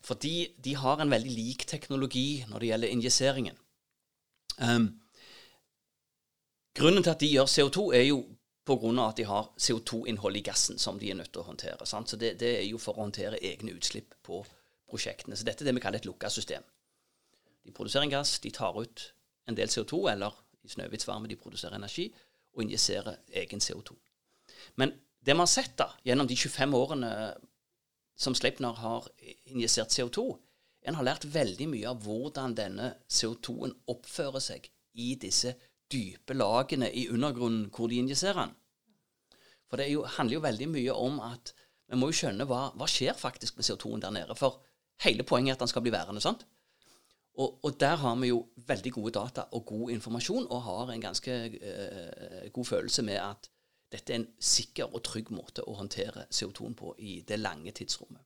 Fordi 0.00 0.54
de 0.64 0.72
har 0.80 1.02
en 1.02 1.12
veldig 1.12 1.32
lik 1.34 1.66
teknologi 1.68 2.46
når 2.48 2.62
det 2.62 2.70
gjelder 2.70 2.94
injiseringen. 2.94 3.58
Um, 4.56 4.86
grunnen 6.72 7.04
til 7.04 7.12
at 7.12 7.20
de 7.20 7.28
gjør 7.34 7.50
CO2, 7.52 7.84
er 7.98 8.06
jo 8.08 8.22
av 8.70 8.98
at 9.02 9.16
de 9.18 9.24
har 9.26 9.48
CO2-innhold 9.58 10.36
i 10.38 10.44
gassen 10.46 10.78
som 10.78 10.98
de 10.98 11.10
er 11.10 11.16
nødt 11.18 11.32
til 11.34 11.42
å 11.42 11.48
håndtere. 11.48 11.86
Sant? 11.86 12.08
Så 12.08 12.16
det, 12.16 12.36
det 12.40 12.52
er 12.60 12.66
jo 12.68 12.78
for 12.78 12.94
å 12.94 13.02
håndtere 13.02 13.40
egne 13.42 13.74
utslipp 13.74 14.14
på 14.22 14.44
prosjektene. 14.88 15.36
Så 15.36 15.44
dette 15.44 15.64
er 15.64 15.68
det 15.68 15.74
vi 15.74 15.82
kaller 15.82 15.98
et 15.98 16.06
lukka 16.06 16.30
system. 16.30 16.62
De 17.66 17.74
produserer 17.74 18.06
en 18.06 18.14
gass, 18.14 18.38
de 18.38 18.52
tar 18.54 18.78
ut 18.78 19.08
en 19.50 19.58
del 19.58 19.68
CO2, 19.68 20.04
eller 20.12 20.38
i 20.62 20.70
Snøhvits 20.70 21.08
varme 21.08 21.28
de 21.28 21.36
produserer 21.40 21.76
energi, 21.76 22.12
og 22.54 22.64
injiserer 22.64 23.20
egen 23.42 23.62
CO2. 23.62 23.96
Men 24.80 24.92
det 25.20 25.34
vi 25.34 25.42
har 25.42 25.50
sett 25.50 25.76
da, 25.78 25.90
gjennom 26.04 26.28
de 26.28 26.36
25 26.36 26.76
årene 26.76 27.10
som 28.20 28.34
Sleipner 28.36 28.76
har 28.80 29.08
injisert 29.52 29.92
CO2, 29.92 30.26
en 30.88 30.96
har 30.96 31.04
lært 31.04 31.26
veldig 31.28 31.68
mye 31.68 31.90
av 31.90 32.00
hvordan 32.04 32.54
denne 32.56 32.94
CO2-en 33.08 33.74
oppfører 33.92 34.42
seg 34.44 34.70
i 34.96 35.12
disse 35.20 35.54
dype 35.90 36.34
lagene 36.36 36.88
i 36.90 37.06
undergrunnen 37.12 37.68
hvor 37.74 37.90
de 37.90 38.00
injiserer 38.00 38.46
den. 38.46 38.54
For 39.70 39.80
det 39.80 39.90
jo, 39.92 40.04
handler 40.16 40.38
jo 40.38 40.44
veldig 40.44 40.68
mye 40.70 40.94
om 40.96 41.20
at 41.24 41.52
vi 41.90 41.98
må 41.98 42.10
jo 42.10 42.18
skjønne 42.20 42.46
hva, 42.46 42.70
hva 42.78 42.88
skjer 42.90 43.18
faktisk 43.18 43.58
med 43.58 43.66
CO2-en 43.66 44.02
der 44.02 44.14
nede. 44.14 44.36
For 44.38 44.62
hele 45.04 45.26
poenget 45.26 45.54
er 45.54 45.58
at 45.58 45.64
den 45.64 45.72
skal 45.72 45.84
bli 45.84 45.92
værende. 45.94 46.22
sant? 46.22 46.46
Og, 47.40 47.60
og 47.64 47.76
der 47.80 47.96
har 47.96 48.16
vi 48.20 48.28
jo 48.28 48.42
veldig 48.68 48.92
gode 48.92 49.14
data 49.16 49.46
og 49.56 49.64
god 49.66 49.90
informasjon, 49.94 50.46
og 50.50 50.62
har 50.66 50.92
en 50.92 51.00
ganske 51.00 51.36
eh, 51.56 52.50
god 52.52 52.64
følelse 52.68 53.04
med 53.06 53.16
at 53.22 53.48
dette 53.90 54.12
er 54.12 54.20
en 54.20 54.28
sikker 54.38 54.92
og 54.92 55.02
trygg 55.06 55.32
måte 55.34 55.64
å 55.66 55.76
håndtere 55.78 56.26
CO2-en 56.30 56.76
på 56.78 56.92
i 56.98 57.20
det 57.26 57.40
lange 57.40 57.72
tidsrommet. 57.74 58.22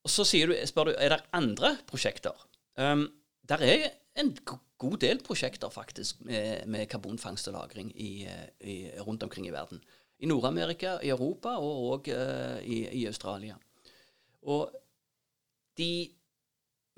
Og 0.00 0.10
Så 0.10 0.24
du, 0.24 0.54
spør 0.64 0.88
du 0.88 0.94
er 0.96 1.12
det 1.12 1.24
andre 1.36 1.74
prosjekter. 1.86 2.36
Um, 2.76 3.10
der 3.44 3.60
er 3.60 3.90
en 4.16 4.32
god 4.78 4.96
del 5.02 5.20
prosjekter 5.20 5.68
faktisk 5.68 6.22
med, 6.24 6.66
med 6.66 6.86
karbonfangst 6.88 7.48
og 7.48 7.54
-lagring 7.54 7.90
i, 7.94 8.26
i, 8.60 8.90
rundt 9.00 9.22
omkring 9.22 9.46
i 9.46 9.52
verden. 9.52 9.82
I 10.18 10.26
Nord-Amerika, 10.26 10.98
i 11.02 11.08
Europa 11.08 11.48
og 11.48 11.92
òg 11.92 12.08
uh, 12.16 12.62
i, 12.64 12.86
i, 13.02 13.06
Australia. 13.06 13.56
Og 14.42 14.72
de 15.76 16.08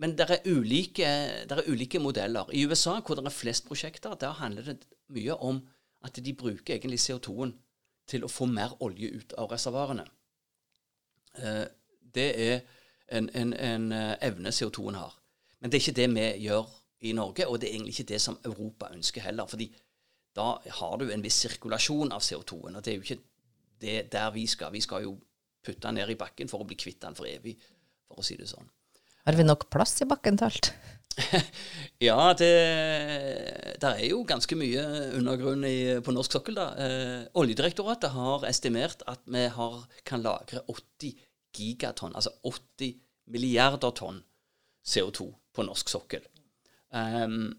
men 0.01 0.17
det 0.19 0.27
er, 0.31 0.47
ulike, 0.49 1.09
det 1.49 1.59
er 1.59 1.69
ulike 1.69 2.01
modeller. 2.01 2.49
I 2.53 2.65
USA, 2.67 2.99
hvor 3.01 3.19
det 3.19 3.27
er 3.27 3.35
flest 3.35 3.67
prosjekter, 3.69 4.15
der 4.15 4.39
handler 4.41 4.73
det 4.73 4.87
mye 5.13 5.37
om 5.37 5.61
at 6.03 6.17
de 6.25 6.35
bruker 6.35 6.75
egentlig 6.75 7.01
CO2-en 7.05 7.53
til 8.09 8.25
å 8.25 8.31
få 8.31 8.49
mer 8.51 8.75
olje 8.83 9.13
ut 9.15 9.35
av 9.39 9.53
reservoarene. 9.53 10.07
Uh, 11.39 11.67
det 12.15 12.29
er 12.41 12.57
en, 13.13 13.29
en, 13.37 13.53
en 13.53 13.93
evne 13.93 14.51
CO2-en 14.51 14.99
har. 14.99 15.15
Men 15.61 15.71
det 15.71 15.79
er 15.79 15.85
ikke 15.85 16.01
det 16.01 16.09
vi 16.17 16.27
gjør 16.49 16.73
i 17.03 17.13
Norge, 17.13 17.47
og 17.47 17.61
det 17.61 17.69
er 17.69 17.77
egentlig 17.77 17.95
ikke 17.95 18.11
det 18.15 18.21
som 18.21 18.39
Europa 18.45 18.91
ønsker 18.95 19.21
heller. 19.21 19.47
fordi 19.47 19.71
da 20.37 20.57
har 20.79 20.97
du 20.97 21.11
en 21.11 21.23
viss 21.23 21.43
sirkulasjon 21.45 22.13
av 22.13 22.25
CO2-en, 22.25 22.77
og 22.77 22.85
det 22.85 22.93
er 22.93 22.97
jo 22.97 23.07
ikke 23.07 23.23
det 23.83 23.97
der 24.13 24.31
vi 24.33 24.47
skal. 24.47 24.73
Vi 24.73 24.81
skal 24.81 25.05
jo 25.05 25.17
putte 25.65 25.87
den 25.87 26.01
ned 26.01 26.11
i 26.11 26.19
bakken 26.19 26.49
for 26.49 26.63
å 26.63 26.69
bli 26.69 26.79
kvitt 26.79 27.03
den 27.03 27.17
for 27.19 27.29
evig, 27.29 27.59
for 28.09 28.23
å 28.23 28.27
si 28.27 28.39
det 28.41 28.49
sånn. 28.51 28.71
Har 29.27 29.39
vi 29.39 29.47
nok 29.47 29.69
plass 29.71 30.01
i 30.03 30.09
bakken 30.11 30.39
til 30.39 30.49
alt? 30.49 30.73
ja, 32.09 32.33
det 32.35 32.53
der 33.83 33.99
er 33.99 34.09
jo 34.09 34.23
ganske 34.27 34.57
mye 34.59 34.83
undergrunn 35.19 35.67
i, 35.69 36.01
på 36.03 36.15
norsk 36.15 36.39
sokkel. 36.39 36.57
da. 36.59 36.69
Eh, 36.79 37.21
Oljedirektoratet 37.39 38.15
har 38.15 38.47
estimert 38.49 39.05
at 39.11 39.23
vi 39.27 39.45
har, 39.57 39.81
kan 40.09 40.25
lagre 40.25 40.65
80 40.67 41.15
gigatonn, 41.55 42.17
altså 42.17 42.33
80 42.43 42.97
milliarder 43.33 43.93
tonn 43.95 44.23
CO2 44.87 45.29
på 45.55 45.67
norsk 45.67 45.93
sokkel. 45.93 46.25
Um, 46.91 47.53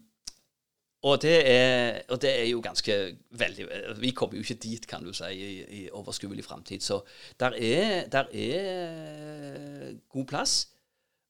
og 1.04 1.20
det, 1.20 1.34
er, 1.50 2.02
og 2.08 2.20
det, 2.22 2.30
er, 2.30 2.44
jo 2.48 2.60
ganske 2.64 2.94
veldig 3.36 3.64
Vi 4.00 4.12
kommer 4.16 4.38
jo 4.38 4.44
ikke 4.44 4.62
dit, 4.62 4.86
kan 4.88 5.04
du 5.04 5.12
si, 5.12 5.32
i, 5.34 5.48
i 5.80 5.90
overskuelig 5.92 6.44
framtid. 6.44 6.80
Så 6.80 7.02
der 7.40 7.56
er, 7.58 8.06
der 8.08 8.30
er, 8.32 9.92
god 10.08 10.24
plass. 10.24 10.68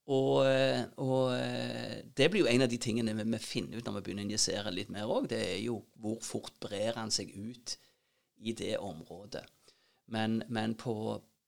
Og, 0.05 0.45
og, 1.01 1.31
det 2.17 2.27
blir 2.29 2.43
jo 2.43 2.49
en 2.51 2.61
av 2.61 2.69
de 2.69 2.77
tingene 2.77 3.15
vi, 3.17 3.23
vi 3.25 3.39
finner 3.41 3.79
ut 3.79 3.87
når 3.87 3.95
vi 3.97 4.03
begynner 4.05 4.25
å 4.25 4.29
injisere 4.29 4.73
litt 4.73 4.91
mer 4.93 5.09
òg. 5.09 5.29
Det 5.31 5.39
er 5.55 5.61
jo 5.63 5.79
hvor 6.01 6.19
fort 6.21 6.53
brer 6.61 6.99
han 6.99 7.13
seg 7.13 7.31
ut 7.33 7.77
i 8.45 8.53
det 8.53 8.75
området. 8.77 9.41
Men, 10.13 10.43
men 10.47 10.75
på, 10.77 10.93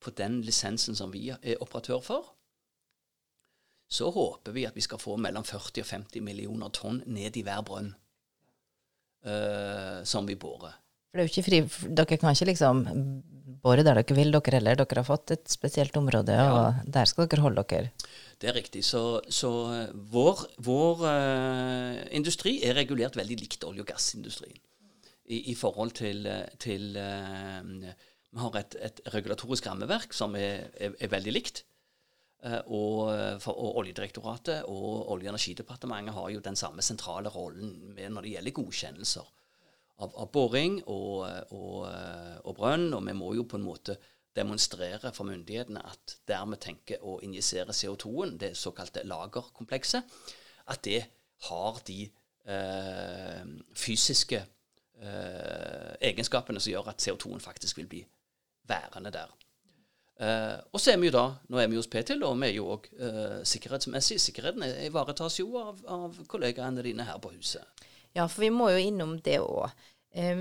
på 0.02 0.14
den 0.18 0.42
lisensen 0.42 0.98
som 0.98 1.14
vi 1.14 1.28
er 1.30 1.62
operatør 1.62 2.02
for, 2.02 2.34
så 3.88 4.10
håper 4.12 4.52
vi 4.52 4.66
at 4.68 4.76
vi 4.76 4.84
skal 4.84 5.00
få 5.00 5.16
mellom 5.22 5.46
40 5.48 5.84
og 5.84 5.88
50 5.88 6.26
millioner 6.26 6.74
tonn 6.76 7.04
ned 7.06 7.38
i 7.38 7.44
hver 7.46 7.62
brønn 7.68 7.94
uh, 9.28 10.04
som 10.04 10.28
vi 10.28 10.36
borer. 10.36 10.76
For 11.08 11.20
det 11.20 11.24
er 11.24 11.28
jo 11.28 11.34
ikke 11.34 11.48
fri, 11.48 11.60
Dere 11.96 12.20
kan 12.20 12.36
ikke 12.36 12.50
liksom 12.52 12.86
bore 13.64 13.84
der 13.86 14.00
dere 14.00 14.18
vil, 14.18 14.34
dere 14.34 14.60
heller. 14.60 14.80
Dere 14.80 15.02
har 15.02 15.08
fått 15.08 15.34
et 15.36 15.52
spesielt 15.52 15.96
område, 16.00 16.36
ja. 16.36 16.48
og 16.54 16.90
der 16.94 17.10
skal 17.10 17.30
dere 17.30 17.46
holde 17.46 17.64
dere. 17.70 17.94
Det 18.38 18.52
er 18.52 18.58
riktig. 18.58 18.84
Så, 18.86 19.04
så 19.34 19.52
eh, 19.74 19.94
vår, 20.14 20.44
vår 20.66 21.06
uh, 21.06 22.02
industri 22.16 22.58
er 22.66 22.78
regulert 22.78 23.18
veldig 23.18 23.40
likt 23.40 23.66
olje- 23.68 23.86
og 23.86 23.90
gassindustrien. 23.90 24.60
I, 25.28 25.52
i 25.52 25.56
forhold 25.60 25.92
til, 25.98 26.28
til 26.64 26.94
uh, 26.96 27.88
Vi 28.32 28.44
har 28.44 28.60
et, 28.62 28.78
et, 28.80 29.02
regulatorisk 29.12 29.66
rammeverk 29.68 30.14
som 30.16 30.38
er, 30.40 30.70
er, 30.80 30.94
er 31.00 31.12
veldig 31.12 31.34
likt. 31.34 31.66
Uh, 32.46 32.62
og, 32.70 33.00
eh, 33.16 33.40
for, 33.42 33.58
og, 33.58 33.80
Oljedirektoratet 33.82 34.68
og 34.70 35.10
Olje- 35.10 35.32
og 35.32 35.34
energidepartementet 35.34 36.14
har 36.14 36.30
jo 36.36 36.44
den 36.46 36.60
samme 36.60 36.86
sentrale 36.86 37.32
rollen 37.34 37.98
når 37.98 38.22
det 38.22 38.34
gjelder 38.36 38.56
godkjennelser 38.60 39.34
av, 40.04 40.14
av 40.14 40.30
boring 40.34 40.80
og, 40.86 41.26
og, 41.56 41.88
og, 42.44 42.54
brønn. 42.58 42.92
Og 42.98 43.04
vi 43.08 43.16
må 43.18 43.34
jo 43.38 43.48
på 43.50 43.60
en 43.60 43.66
måte 43.66 43.98
demonstrere 44.38 45.12
for 45.16 45.26
myndighetene 45.30 45.82
at 45.82 46.18
der 46.30 46.44
vi 46.52 46.60
tenker 46.62 47.02
å 47.02 47.18
injisere 47.26 47.74
CO2-en, 47.74 48.36
det 48.38 48.54
såkalte 48.58 49.06
lagerkomplekset, 49.08 50.20
at 50.70 50.84
det 50.86 51.02
har 51.48 51.82
de 51.88 52.04
eh, 52.50 53.42
fysiske 53.78 54.44
eh, 55.02 55.92
egenskapene 56.12 56.62
som 56.62 56.74
gjør 56.74 56.94
at 56.94 57.02
CO2-en 57.02 57.42
faktisk 57.42 57.82
vil 57.82 57.90
bli 57.90 58.04
værende 58.70 59.14
der. 59.16 59.34
Eh, 60.20 60.58
og 60.74 60.82
så 60.82 60.92
er 60.92 61.02
vi 61.02 61.12
jo 61.12 61.14
da, 61.14 61.26
nå 61.50 61.60
er 61.62 61.70
vi 61.70 61.78
hos 61.78 61.90
Petil, 61.92 62.24
og 62.26 62.40
vi 62.42 62.50
er 62.50 62.56
jo 62.56 62.72
òg 62.74 62.88
eh, 62.98 63.38
sikkerhetsmessig. 63.46 64.18
Sikkerheten 64.22 64.66
ivaretas 64.88 65.38
jo 65.40 65.52
av, 65.62 65.84
av, 65.94 66.18
kollegaene 66.30 66.86
dine 66.86 67.06
her 67.06 67.20
på 67.22 67.36
huset. 67.36 67.86
Ja, 68.18 68.26
for 68.26 68.48
vi 68.48 68.52
må 68.54 68.72
jo 68.74 68.82
innom 68.82 69.18
det 69.24 69.38
òg. 69.44 69.70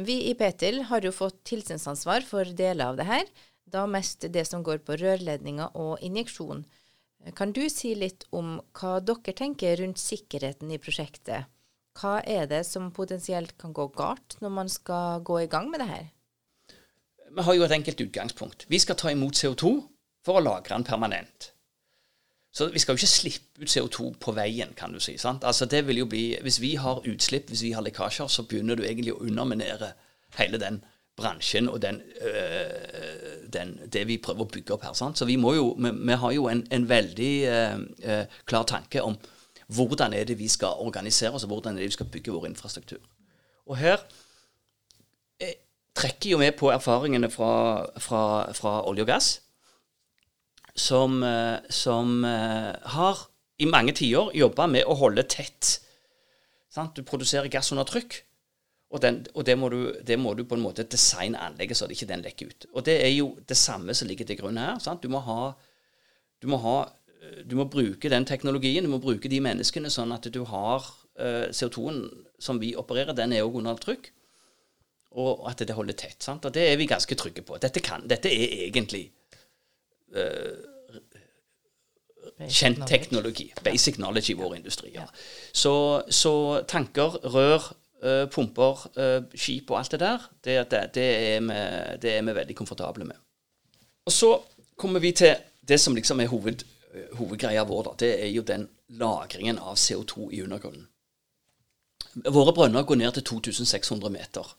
Vi 0.09 0.17
i 0.31 0.33
Petil 0.39 0.81
har 0.89 1.05
jo 1.05 1.13
fått 1.13 1.43
tilsynsansvar 1.51 2.25
for 2.25 2.49
deler 2.57 2.95
av 2.95 2.97
det 2.97 3.05
her. 3.09 3.27
Da 3.69 3.85
mest 3.91 4.25
det 4.33 4.47
som 4.49 4.63
går 4.65 4.81
på 4.87 4.97
rørledninger 4.97 5.77
og 5.77 6.01
injeksjon. 6.07 6.65
Kan 7.37 7.53
du 7.53 7.67
si 7.69 7.93
litt 7.99 8.25
om 8.31 8.57
hva 8.79 8.97
dere 9.05 9.35
tenker 9.37 9.77
rundt 9.83 10.01
sikkerheten 10.01 10.71
i 10.73 10.81
prosjektet? 10.81 11.51
Hva 12.01 12.21
er 12.25 12.49
det 12.49 12.63
som 12.69 12.93
potensielt 12.95 13.57
kan 13.61 13.75
gå 13.77 13.89
galt 13.97 14.39
når 14.41 14.55
man 14.63 14.73
skal 14.73 15.25
gå 15.27 15.43
i 15.45 15.51
gang 15.51 15.69
med 15.73 15.83
det 15.83 15.91
her? 15.91 16.07
vi 17.37 17.43
har 17.43 17.55
jo 17.55 17.65
et 17.67 17.75
enkelt 17.75 18.01
utgangspunkt. 18.01 18.65
Vi 18.69 18.79
skal 18.81 18.97
ta 18.97 19.11
imot 19.13 19.37
CO2 19.37 19.73
for 20.25 20.39
å 20.39 20.45
lagre 20.45 20.73
den 20.73 20.87
permanent. 20.87 21.51
Så 22.57 22.71
vi 22.73 22.81
skal 22.81 22.95
jo 22.95 22.97
ikke 22.97 23.07
slippe 23.07 23.63
ut 23.63 23.69
CO2 23.69 24.15
på 24.21 24.33
veien, 24.33 24.71
kan 24.77 24.93
du 24.93 25.01
si. 25.01 25.19
sant? 25.21 25.45
Altså 25.45 25.67
det 25.69 25.83
vil 25.87 25.99
jo 25.99 26.07
bli, 26.09 26.39
Hvis 26.43 26.61
vi 26.61 26.75
har 26.75 27.03
utslipp, 27.05 27.49
hvis 27.49 27.63
vi 27.63 27.73
har 27.77 27.85
lekkasjer, 27.85 28.27
så 28.27 28.43
begynner 28.49 28.75
du 28.75 28.83
egentlig 28.83 29.13
å 29.13 29.21
underminere 29.21 29.93
hele 30.39 30.59
den 30.59 30.81
bransjen 31.17 31.69
og 31.69 31.83
den, 31.83 32.01
øh, 32.21 33.53
den, 33.53 33.79
det 33.93 34.07
vi 34.09 34.17
prøver 34.17 34.41
å 34.41 34.49
bygge 34.49 34.73
opp 34.73 34.89
her. 34.89 34.93
sant? 34.97 35.19
Så 35.19 35.29
vi, 35.29 35.37
må 35.37 35.53
jo, 35.55 35.75
vi, 35.77 35.91
vi 35.91 36.13
har 36.13 36.33
jo 36.33 36.49
en, 36.49 36.67
en 36.73 36.89
veldig 36.89 37.35
øh, 37.45 37.79
øh, 38.05 38.25
klar 38.45 38.65
tanke 38.65 39.03
om 39.03 39.19
hvordan 39.67 40.13
er 40.13 40.25
det 40.25 40.39
vi 40.39 40.49
skal 40.49 40.81
organisere 40.81 41.31
oss, 41.37 41.45
og 41.45 41.49
hvordan 41.49 41.77
er 41.77 41.85
det 41.85 41.91
vi 41.93 41.99
skal 41.99 42.09
bygge 42.09 42.33
vår 42.33 42.47
infrastruktur. 42.47 43.05
Og 43.67 43.77
her 43.77 44.01
trekker 45.97 46.31
jo 46.31 46.39
med 46.39 46.53
på 46.57 46.71
erfaringene 46.71 47.31
fra, 47.31 47.85
fra, 47.99 48.53
fra 48.53 48.81
olje 48.89 49.05
og 49.05 49.09
gass, 49.09 49.41
som, 50.77 51.23
eh, 51.25 51.59
som 51.73 52.25
uh, 52.25 52.77
har 52.97 53.27
i 53.59 53.67
mange 53.67 53.95
tiår 53.97 54.35
jobba 54.37 54.67
med 54.69 54.85
å 54.85 54.97
holde 55.01 55.25
tett. 55.25 55.79
Sant? 56.73 56.97
Du 56.97 57.07
produserer 57.07 57.49
gass 57.53 57.73
under 57.73 57.89
trykk, 57.89 58.19
og, 58.93 59.01
den, 59.03 59.23
og 59.35 59.47
det, 59.49 59.57
må 59.59 59.71
du, 59.73 59.81
det, 60.07 60.19
må 60.21 60.35
du, 60.37 60.45
på 60.47 60.55
en 60.59 60.63
måte 60.63 60.85
designe 60.87 61.41
anlegget 61.43 61.79
så 61.79 61.89
det 61.89 61.97
ikke 61.97 62.11
den 62.13 62.23
lekker 62.25 62.53
ut. 62.53 62.69
Og 62.75 62.85
det 62.87 63.01
er 63.03 63.15
jo 63.17 63.33
det 63.49 63.57
samme 63.59 63.97
som 63.97 64.09
ligger 64.09 64.29
til 64.29 64.39
grunn 64.39 64.61
her. 64.61 64.79
Du 65.03 65.09
må 65.11 65.25
ha, 65.27 65.41
du 66.45 66.47
må 66.53 66.61
ha 66.63 66.79
du 67.49 67.57
må 67.59 67.65
bruke 67.67 68.07
den 68.13 68.29
teknologien, 68.29 68.85
du 68.87 68.93
må 68.93 69.01
bruke 69.03 69.27
de 69.33 69.41
menneskene, 69.43 69.91
sånn 69.91 70.13
at 70.15 70.29
du 70.31 70.45
har 70.47 70.85
uh, 71.19 71.49
CO2-en 71.51 72.05
som 72.39 72.61
vi 72.63 72.77
opererer, 72.79 73.17
den 73.17 73.35
er 73.35 73.49
òg 73.49 73.59
under 73.59 73.81
trykk 73.81 74.13
og 75.17 75.47
at 75.49 75.63
det 75.65 75.77
holder 75.77 75.97
tett. 75.97 76.21
Sant? 76.23 76.45
Og 76.45 76.53
det 76.53 76.67
er 76.71 76.77
vi 76.77 76.89
ganske 76.89 77.17
trygge 77.17 77.45
på. 77.47 77.57
Dette, 77.63 77.81
kan, 77.85 78.05
dette 78.09 78.29
er 78.29 78.67
egentlig 78.67 79.07
kjent 82.49 82.87
teknologi. 82.89 83.53
Basic 83.65 83.97
knowledge 83.97 84.33
i 84.33 84.37
vår 84.37 84.57
industri. 84.57 84.93
Ja. 84.95 85.07
Så, 85.53 86.03
så, 86.11 86.63
tanker, 86.69 87.19
rør, 87.35 87.69
uh, 88.05 88.25
pumper, 88.31 88.87
uh, 88.99 89.25
skip 89.35 89.71
og 89.71 89.81
alt 89.81 89.95
det 89.97 90.01
der, 90.01 90.27
det, 90.45 90.57
det, 90.71 90.83
det, 90.95 91.07
er 91.37 91.41
vi, 91.41 91.61
det, 92.03 92.17
er 92.17 92.23
vi, 92.23 92.35
veldig 92.41 92.57
komfortable 92.57 93.05
med. 93.05 93.17
Og 94.07 94.13
så 94.13 94.37
kommer 94.77 95.01
vi 95.01 95.13
til 95.13 95.35
det 95.67 95.81
som 95.81 95.95
liksom 95.95 96.21
er 96.21 96.31
hoved, 96.31 96.65
hovedgreia 97.19 97.65
vår. 97.65 97.83
Da. 97.89 97.95
Det 98.07 98.13
er 98.25 98.31
jo 98.31 98.45
den 98.47 98.69
lagringen 98.89 99.59
av 99.59 99.81
CO2 99.81 100.31
i 100.33 100.43
undergrunnen. 100.43 100.87
Våre 102.33 102.53
brønner 102.57 102.87
går 102.87 102.97
ned 102.97 103.13
til 103.13 103.25
2600 103.25 104.13
meter 104.13 104.53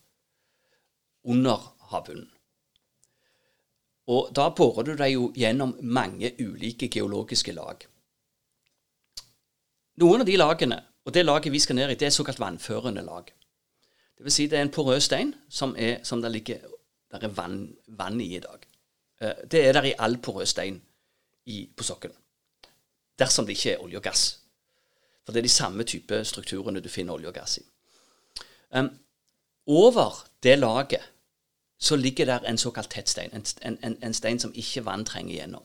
under 1.26 1.64
havbunnen. 1.92 2.28
Og 4.08 4.30
da 4.36 4.50
borer 4.56 4.88
du 4.88 4.94
deg 4.96 5.14
jo 5.14 5.32
gjennom 5.36 5.76
mange 5.84 6.32
ulike 6.40 6.88
geologiske 6.88 7.52
lag. 7.56 7.84
Noen 10.00 10.24
av 10.24 10.30
de 10.30 10.38
lagene, 10.38 10.78
og 11.06 11.14
det 11.14 11.26
laget 11.26 11.52
vi 11.52 11.60
skal 11.60 11.76
ned 11.80 11.92
i, 11.92 11.98
det 12.00 12.08
er 12.08 12.16
såkalt 12.16 12.40
vannførende 12.40 13.04
lag. 13.04 13.32
Det 14.18 14.26
vil 14.26 14.34
si 14.34 14.48
det 14.48 14.60
er 14.60 14.66
en 14.66 14.74
porøs 14.74 15.10
stein 15.10 15.34
som, 15.50 15.76
er, 15.78 16.00
som 16.08 16.22
det 16.22 16.32
ligger 16.32 16.64
der 17.12 17.24
er 17.24 17.34
vann, 17.34 17.76
vann, 17.88 18.22
i 18.22 18.36
i 18.36 18.40
dag. 18.40 18.66
Eh, 19.22 19.44
det 19.52 19.68
er 19.68 19.74
der 19.74 19.84
i 19.88 19.96
all 19.98 20.18
porøs 20.18 20.50
stein 20.50 20.82
i, 21.46 21.70
på 21.78 21.84
sokkelen. 21.84 22.16
Dersom 23.20 23.46
det 23.46 23.58
ikke 23.58 23.74
er 23.74 23.84
olje 23.84 23.98
og 23.98 24.04
gass. 24.04 24.26
For 25.26 25.34
det 25.34 25.42
er 25.42 25.48
de 25.48 25.52
samme 25.52 25.84
type 25.84 26.24
strukturene 26.26 26.82
du 26.84 26.90
finner 26.90 27.14
olje 27.14 27.32
og 27.32 27.36
gass 27.36 27.58
i. 27.58 27.64
Um, 28.76 28.90
over 29.68 30.28
det 30.44 30.60
laget 30.60 31.04
så 31.80 31.96
ligger 31.96 32.26
der 32.26 32.40
en 32.40 32.58
såkalt 32.58 32.90
tettstein. 32.92 33.30
En, 33.34 33.78
en, 33.84 33.98
en, 34.04 34.14
stein 34.14 34.40
som 34.40 34.54
ikke 34.56 34.86
vann 34.86 35.06
trenger 35.06 35.36
gjennom. 35.36 35.64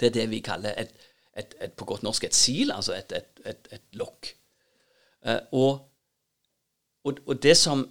Det 0.00 0.06
er 0.06 0.16
det 0.16 0.30
vi 0.30 0.40
kaller 0.40 0.74
et, 0.80 0.94
et, 1.36 1.54
et 1.60 1.72
på 1.72 1.84
godt 1.84 2.02
norsk 2.02 2.24
et 2.24 2.34
sil, 2.34 2.72
altså 2.72 2.96
et, 2.96 3.12
et 3.72 3.82
lokk. 3.92 4.32
Eh, 5.26 5.40
og, 5.52 5.90
og, 7.04 7.18
og, 7.26 7.42
det 7.42 7.56
som 7.56 7.86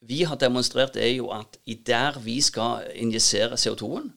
vi 0.00 0.22
har 0.22 0.36
demonstrert, 0.36 0.96
er 0.96 1.14
jo 1.16 1.30
at 1.30 1.58
i 1.66 1.74
der 1.74 2.18
vi 2.18 2.40
skal 2.40 2.90
injisere 2.94 3.54
CO2-en, 3.54 4.12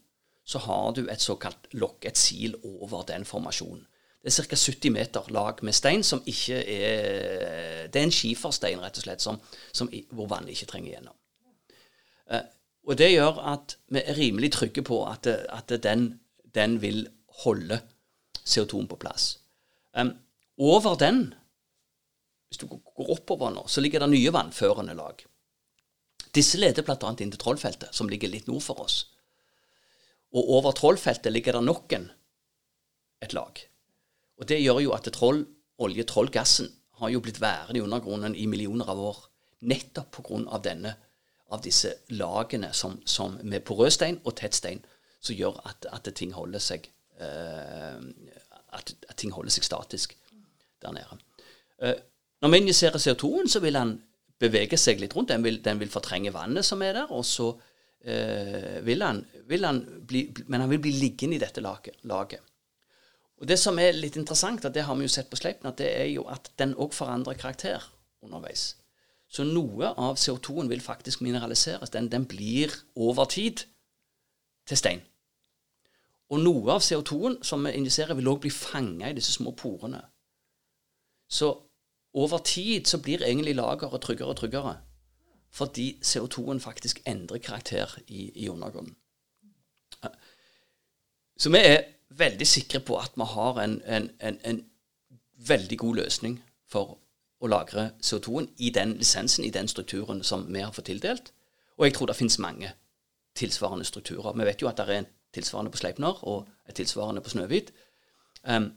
så 0.46 0.58
har 0.58 0.92
du 0.92 1.08
et 1.10 1.22
såkalt 1.22 1.70
lokk, 1.72 2.06
et 2.06 2.18
sil, 2.18 2.56
over 2.64 3.04
den 3.04 3.26
formasjonen. 3.26 3.86
Det 4.24 4.40
er 4.40 4.44
ca. 4.44 4.56
70 4.56 4.92
meter 4.92 5.30
lag 5.32 5.64
med 5.64 5.74
stein 5.74 6.04
som 6.04 6.24
ikke 6.26 6.58
er 6.68 7.88
Det 7.88 8.00
er 8.00 8.04
en 8.04 8.12
skiferstein, 8.12 8.82
rett 8.82 8.98
og 8.98 9.06
slett, 9.06 9.22
som, 9.22 9.40
som, 9.74 9.90
hvor 10.12 10.28
vannet 10.28 10.50
ikke 10.50 10.66
trenger 10.74 10.92
gjennom. 10.92 11.16
Eh, 12.30 12.46
og 12.90 12.98
det 12.98 13.12
gjør 13.12 13.42
at 13.54 13.76
vi 13.94 14.02
er 14.02 14.18
rimelig 14.18 14.54
trygge 14.56 14.84
på 14.86 15.02
at, 15.10 15.28
at 15.28 15.74
den, 15.84 16.12
den, 16.56 16.80
vil 16.82 17.08
holde 17.44 17.82
CO2-en 18.46 18.88
på 18.90 18.98
plass. 19.02 19.36
Over 20.60 20.96
den, 21.00 21.34
hvis 22.50 22.60
du 22.60 22.66
går 22.68 23.12
oppover 23.14 23.54
nå, 23.54 23.68
så 23.68 23.82
ligger 23.82 24.04
det 24.04 24.10
nye 24.12 24.34
vannførende 24.34 24.96
lag. 24.98 25.22
Disse 26.36 26.60
leder 26.60 26.86
bl.a. 26.86 26.98
inn 26.98 27.32
til 27.32 27.42
Trollfeltet, 27.42 27.94
som 27.96 28.10
ligger 28.10 28.32
litt 28.32 28.50
nord 28.50 28.64
for 28.66 28.82
oss. 28.84 29.04
Og 30.36 30.50
over 30.58 30.76
Trollfeltet 30.78 31.34
ligger 31.34 31.58
det 31.58 31.66
nok 31.66 31.96
en 31.98 32.10
et 33.20 33.34
lag. 33.34 33.60
Og 34.40 34.48
Det 34.48 34.60
gjør 34.62 34.80
jo 34.80 34.92
at 34.96 35.10
troll, 35.12 35.44
trollgassen, 36.08 36.70
har 37.00 37.10
jo 37.10 37.22
blitt 37.24 37.42
værende 37.42 37.80
i 37.80 37.84
undergrunnen 37.84 38.36
i 38.36 38.46
millioner 38.48 38.90
av 38.92 39.00
år. 39.00 39.18
Nettopp 39.62 40.12
pga. 40.16 40.60
denne 40.64 40.96
av 41.50 41.62
disse 41.66 41.94
lagene 42.14 42.72
som, 42.74 43.00
som 43.06 43.38
med 43.44 43.66
porøs 43.66 43.98
og 44.24 44.36
tett 44.38 44.56
stein, 44.56 44.84
som 45.20 45.36
gjør 45.36 45.60
at, 45.66 45.88
at, 45.92 46.10
ting 46.16 46.32
holder 46.34 46.62
seg 46.64 46.86
eh, 47.20 47.98
at, 48.72 48.94
at, 49.10 49.16
ting 49.18 49.34
holder 49.36 49.52
seg 49.52 49.66
statisk 49.68 50.16
der 50.82 50.94
nede. 50.96 51.18
Eh, 51.82 51.98
når 52.42 52.54
vi 52.54 52.62
injiserer 52.64 53.02
CO2-en, 53.02 53.50
så 53.52 53.60
vil 53.60 53.76
han 53.76 53.98
bevege 54.40 54.78
seg 54.80 55.02
litt 55.02 55.16
rundt. 55.16 55.34
Den 55.34 55.44
vil, 55.44 55.60
den 55.64 55.82
vil 55.82 55.92
fortrenge 55.92 56.32
vannet 56.32 56.66
som 56.66 56.82
er 56.86 57.02
der, 57.02 57.12
og 57.12 57.26
så 57.28 57.50
eh, 58.00 58.80
vil, 58.86 59.04
han, 59.04 59.24
vil, 59.50 59.66
han, 59.68 59.82
bli 60.08 60.30
Men 60.48 60.64
han 60.64 60.72
vil 60.72 60.84
bli 60.86 60.94
liggende 61.02 61.36
i 61.36 61.42
dette 61.42 61.64
laget. 61.64 62.40
Og 63.40 63.48
Det 63.48 63.60
som 63.60 63.80
er 63.80 63.96
litt 63.96 64.20
interessant, 64.20 64.66
og 64.66 64.76
det 64.76 64.86
har 64.88 64.96
vi 64.96 65.08
jo 65.08 65.12
sett 65.12 65.30
på 65.32 65.40
Sleipner, 65.40 65.76
det 65.76 65.90
er 65.96 66.10
jo 66.12 66.26
at 66.32 66.52
den 66.60 66.76
òg 66.76 66.96
forandrer 66.96 67.40
karakter 67.40 67.84
underveis. 68.24 68.76
Så 69.30 69.46
noe 69.46 69.92
av 69.94 70.18
CO2-en 70.18 70.70
vil 70.70 70.82
faktisk 70.82 71.22
mineraliseres. 71.22 71.92
Den, 71.94 72.10
den, 72.12 72.26
blir 72.26 72.74
over 72.96 73.26
tid 73.30 73.66
til 74.68 74.78
stein. 74.78 75.02
Og 76.30 76.42
noe 76.42 76.74
av 76.74 76.82
CO2-en 76.82 77.38
som 77.46 77.66
vi 77.66 77.76
injiserer, 77.78 78.18
vil 78.18 78.30
òg 78.30 78.42
bli 78.46 78.52
fanga 78.54 79.10
i 79.10 79.18
disse 79.18 79.36
små 79.36 79.54
porene. 79.58 80.02
Så 81.30 81.52
over 82.14 82.42
tid 82.42 82.90
så 82.90 82.98
blir 83.02 83.22
egentlig 83.26 83.56
lageret 83.56 84.02
tryggere 84.02 84.34
og 84.34 84.40
tryggere. 84.42 84.80
Fordi 85.50 86.00
CO2-en 86.06 86.62
faktisk 86.62 87.02
endrer 87.06 87.38
karakter 87.38 87.98
i, 88.08 88.32
i 88.44 88.50
undergrunnen. 88.50 88.96
Så 91.40 91.50
vi 91.50 91.58
er 91.58 91.84
veldig 92.10 92.48
sikre 92.48 92.82
på 92.84 92.98
at 93.00 93.14
vi 93.16 93.26
har 93.26 93.62
en, 93.62 93.82
en, 93.86 94.10
en, 94.20 94.40
en 94.46 94.66
veldig 95.48 95.78
god 95.80 95.96
løsning 95.96 96.44
for 96.68 96.98
å 97.40 97.48
lagre 97.48 97.92
CO2-en 98.04 98.50
i 98.58 98.72
den 98.76 98.98
lisensen, 99.00 99.46
i 99.46 99.54
den 99.54 99.68
strukturen 99.68 100.24
som 100.24 100.46
vi 100.52 100.62
har 100.64 100.74
fått 100.76 100.90
tildelt. 100.92 101.32
Og 101.80 101.88
jeg 101.88 101.96
tror 101.96 102.10
det 102.10 102.18
finnes 102.20 102.40
mange 102.44 102.74
tilsvarende 103.40 103.88
strukturer. 103.88 104.36
Vi 104.36 104.48
vet 104.48 104.62
jo 104.62 104.68
at 104.70 104.80
det 104.80 104.88
er 104.88 105.00
en 105.00 105.10
tilsvarende 105.36 105.72
på 105.72 105.80
Sleipner 105.80 106.24
og 106.28 106.50
et 106.68 106.76
tilsvarende 106.76 107.24
på 107.24 107.32
Snøhvit. 107.32 107.72
Um, 108.44 108.72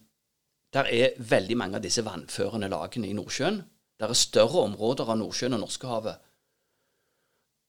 der 0.72 0.88
er 0.88 1.16
veldig 1.18 1.56
mange 1.58 1.78
av 1.78 1.84
disse 1.84 2.04
vannførende 2.04 2.70
lagene 2.72 3.08
i 3.08 3.16
Nordsjøen. 3.16 3.62
Der 4.00 4.12
er 4.12 4.18
større 4.18 4.62
områder 4.68 5.10
av 5.10 5.18
Nordsjøen 5.20 5.58
og 5.58 5.64
Norskehavet 5.66 6.28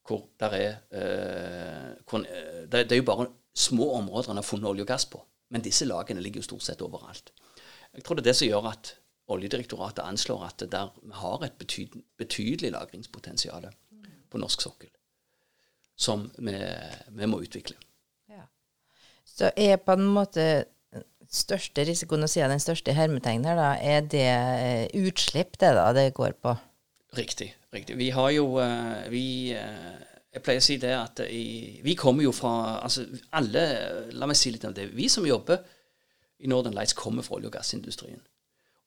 hvor 0.03 0.25
der 0.39 0.55
er 0.57 0.71
uh, 0.91 1.91
hvor, 2.09 2.19
uh, 2.19 2.63
det, 2.67 2.89
det, 2.89 2.91
er 2.91 3.01
jo 3.01 3.07
bare 3.07 3.29
små 3.55 3.93
områder 3.97 4.31
en 4.31 4.41
har 4.41 4.45
funnet 4.45 4.69
olje 4.69 4.83
og 4.83 4.91
gass 4.91 5.05
på. 5.09 5.21
Men 5.49 5.63
disse 5.63 5.85
lagene 5.85 6.21
ligger 6.21 6.41
jo 6.41 6.49
stort 6.49 6.65
sett 6.65 6.81
overalt. 6.81 7.31
Jeg 7.93 8.03
tror 8.03 8.17
det 8.17 8.25
er 8.25 8.31
det 8.31 8.35
som 8.37 8.47
gjør 8.49 8.69
at 8.71 8.95
Oljedirektoratet 9.31 10.03
anslår 10.03 10.43
at 10.49 10.65
der 10.71 10.91
vi 10.99 11.13
har 11.15 11.45
et 11.45 11.55
betydelig, 11.59 12.03
betydelig 12.19 12.73
lagringspotensial 12.75 13.69
på 14.29 14.41
norsk 14.41 14.65
sokkel 14.65 14.91
som 15.95 16.25
vi, 16.37 16.57
vi 17.07 17.27
må 17.29 17.39
utvikle. 17.43 17.75
Ja. 18.31 18.47
Så 19.25 19.51
er 19.55 19.77
på 19.77 19.95
en 19.95 20.07
måte 20.15 20.47
største 21.33 21.85
risikoen 21.87 22.25
å 22.25 22.29
si 22.29 22.43
den 22.43 22.61
største 22.61 22.93
hermetegnen 22.93 23.49
her, 23.49 23.59
da, 23.59 23.69
er 23.81 24.05
det 24.05 24.29
eh, 24.29 25.05
utslipp 25.05 25.57
det 25.61 25.73
da 25.77 25.87
det 25.95 26.11
går 26.17 26.35
på? 26.43 26.55
Riktig. 27.17 27.53
riktig. 27.73 27.97
Vi 27.97 28.09
har 28.13 28.31
jo 28.33 28.57
eh, 28.61 29.07
vi, 29.13 29.25
eh, 29.57 29.93
Jeg 30.33 30.41
pleier 30.45 30.61
å 30.61 30.65
si 30.65 30.77
det 30.81 30.93
at 30.97 31.23
i, 31.25 31.79
vi 31.85 31.95
kommer 31.97 32.25
jo 32.25 32.33
fra 32.33 32.81
altså 32.81 33.05
alle, 33.37 33.63
La 34.17 34.29
meg 34.29 34.37
si 34.37 34.53
litt 34.53 34.65
om 34.65 34.73
det. 34.73 34.87
Vi 34.93 35.09
som 35.09 35.25
jobber 35.25 35.61
i 36.41 36.49
Northern 36.49 36.73
Lights, 36.73 36.97
kommer 36.97 37.25
fra 37.25 37.37
olje- 37.37 37.51
og 37.51 37.53
gassindustrien. 37.53 38.21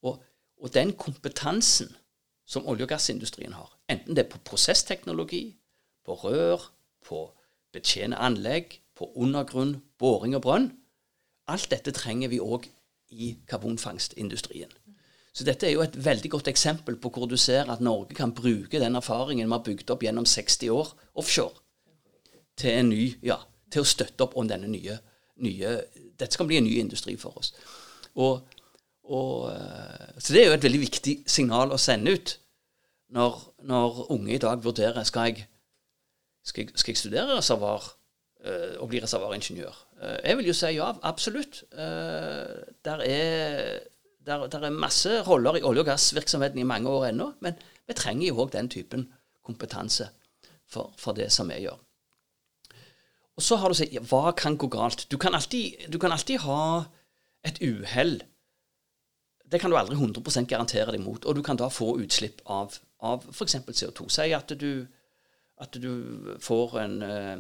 Og, 0.07 0.23
og, 0.63 0.73
den 0.75 0.93
kompetansen 0.97 1.91
som 2.47 2.67
olje- 2.67 2.87
og 2.87 2.95
gassindustrien 2.95 3.57
har, 3.57 3.71
enten 3.91 4.17
det 4.17 4.25
er 4.25 4.31
på 4.31 4.43
prosessteknologi, 4.47 5.57
på 6.07 6.15
rør, 6.23 6.71
på 7.07 7.25
betjene 7.75 8.19
anlegg, 8.23 8.79
på 8.97 9.11
undergrunn, 9.15 9.81
boring 9.99 10.37
og 10.39 10.45
brønn 10.47 10.71
Alt 11.47 11.71
dette 11.71 11.93
trenger 11.95 12.31
vi 12.33 12.41
òg 12.43 12.65
i 13.15 13.37
karbonfangstindustrien. 13.47 14.73
Så 15.37 15.45
dette 15.45 15.69
er 15.69 15.77
jo 15.77 15.83
et 15.85 15.99
veldig 16.05 16.31
godt 16.33 16.49
eksempel 16.49 16.97
på 16.99 17.11
hvor 17.13 17.29
du 17.31 17.37
ser 17.37 17.69
at 17.71 17.83
Norge 17.85 18.17
kan 18.17 18.33
bruke 18.35 18.81
den 18.81 18.97
erfaringen 18.97 19.47
vi 19.47 19.53
har 19.53 19.63
bygd 19.63 19.93
opp 19.93 20.03
gjennom 20.03 20.27
60 20.27 20.71
år 20.73 20.93
offshore, 21.15 21.61
til, 22.57 22.87
ny, 22.89 23.03
ja, 23.23 23.37
til 23.71 23.85
å 23.85 23.89
støtte 23.89 24.25
opp 24.25 24.35
om 24.41 24.49
denne 24.49 24.71
nye, 24.73 24.97
nye 25.45 25.77
Dette 26.17 26.33
skal 26.33 26.49
bli 26.49 26.57
en 26.57 26.65
ny 26.65 26.79
industri 26.81 27.19
for 27.21 27.37
oss. 27.37 27.51
Og 28.17 28.41
og, 29.07 29.51
eh, 29.53 30.19
så 30.19 30.35
det 30.35 30.43
er 30.43 30.49
jo 30.51 30.57
et 30.57 30.67
veldig 30.67 30.83
viktig 30.83 31.15
signal 31.31 31.73
å 31.73 31.79
sende 31.81 32.17
ut 32.17 32.33
når, 33.15 33.37
når 33.69 34.01
unge 34.11 34.35
i 34.35 34.41
dag 34.43 34.65
vurderer 34.65 35.07
skal 35.07 35.31
jeg, 35.31 35.47
skal 36.47 36.65
jeg, 36.65 36.75
skal 36.75 36.93
jeg 36.93 36.99
studere 36.99 37.37
reservar 37.39 37.85
uh, 37.87 38.75
og 38.83 38.89
bli 38.91 38.99
reservaringeniør. 39.03 39.77
Uh, 40.01 40.17
jeg 40.25 40.41
vil 40.41 40.51
jo 40.51 40.57
si 40.59 40.73
ja, 40.75 40.89
absolutt. 41.07 41.63
Der, 41.71 43.05
er, 43.07 43.79
der, 44.27 44.47
der, 44.51 44.67
er, 44.67 44.75
masse 44.75 45.21
roller 45.29 45.61
i 45.61 45.63
olje- 45.63 45.85
og 45.85 45.91
gassvirksomheten 45.93 46.59
i 46.59 46.67
mange 46.67 46.91
år 46.91 47.13
ennå, 47.13 47.31
men 47.47 47.59
vi 47.87 47.95
trenger 47.95 48.27
jo 48.27 48.43
òg 48.43 48.53
den 48.59 48.71
typen 48.75 49.07
kompetanse 49.47 50.11
for, 50.67 50.91
for, 50.99 51.15
det 51.15 51.31
som 51.33 51.47
vi 51.51 51.63
gjør. 51.63 51.79
Og 53.39 53.45
så 53.45 53.61
har 53.63 53.71
du 53.71 53.79
sagt 53.79 53.95
ja, 53.95 54.03
hva 54.03 54.35
kan 54.35 54.59
gå 54.59 54.67
galt? 54.73 55.07
Du 55.13 55.19
kan 55.23 55.39
alltid, 55.39 55.87
du 55.93 55.99
kan 56.03 56.11
alltid 56.11 56.43
ha 56.43 56.89
et 57.47 57.63
uhell 57.63 58.19
det 59.51 59.61
kan 59.63 59.71
du 59.71 59.77
aldri 59.79 59.97
100% 59.97 60.49
garantere 60.51 60.93
deg 60.95 61.03
mot. 61.05 61.25
Og 61.25 61.37
du 61.37 61.43
kan 61.47 61.59
da 61.59 61.69
få 61.71 61.95
utslipp 62.03 62.43
av, 62.51 62.75
av 63.07 63.27
f.eks. 63.31 63.61
CO2. 63.63 64.09
Si 64.11 64.33
at 64.35 64.55
du, 64.59 64.87
at 65.63 65.79
du 65.83 65.91
får 66.43 66.79
en, 66.83 66.97
eh, 67.07 67.35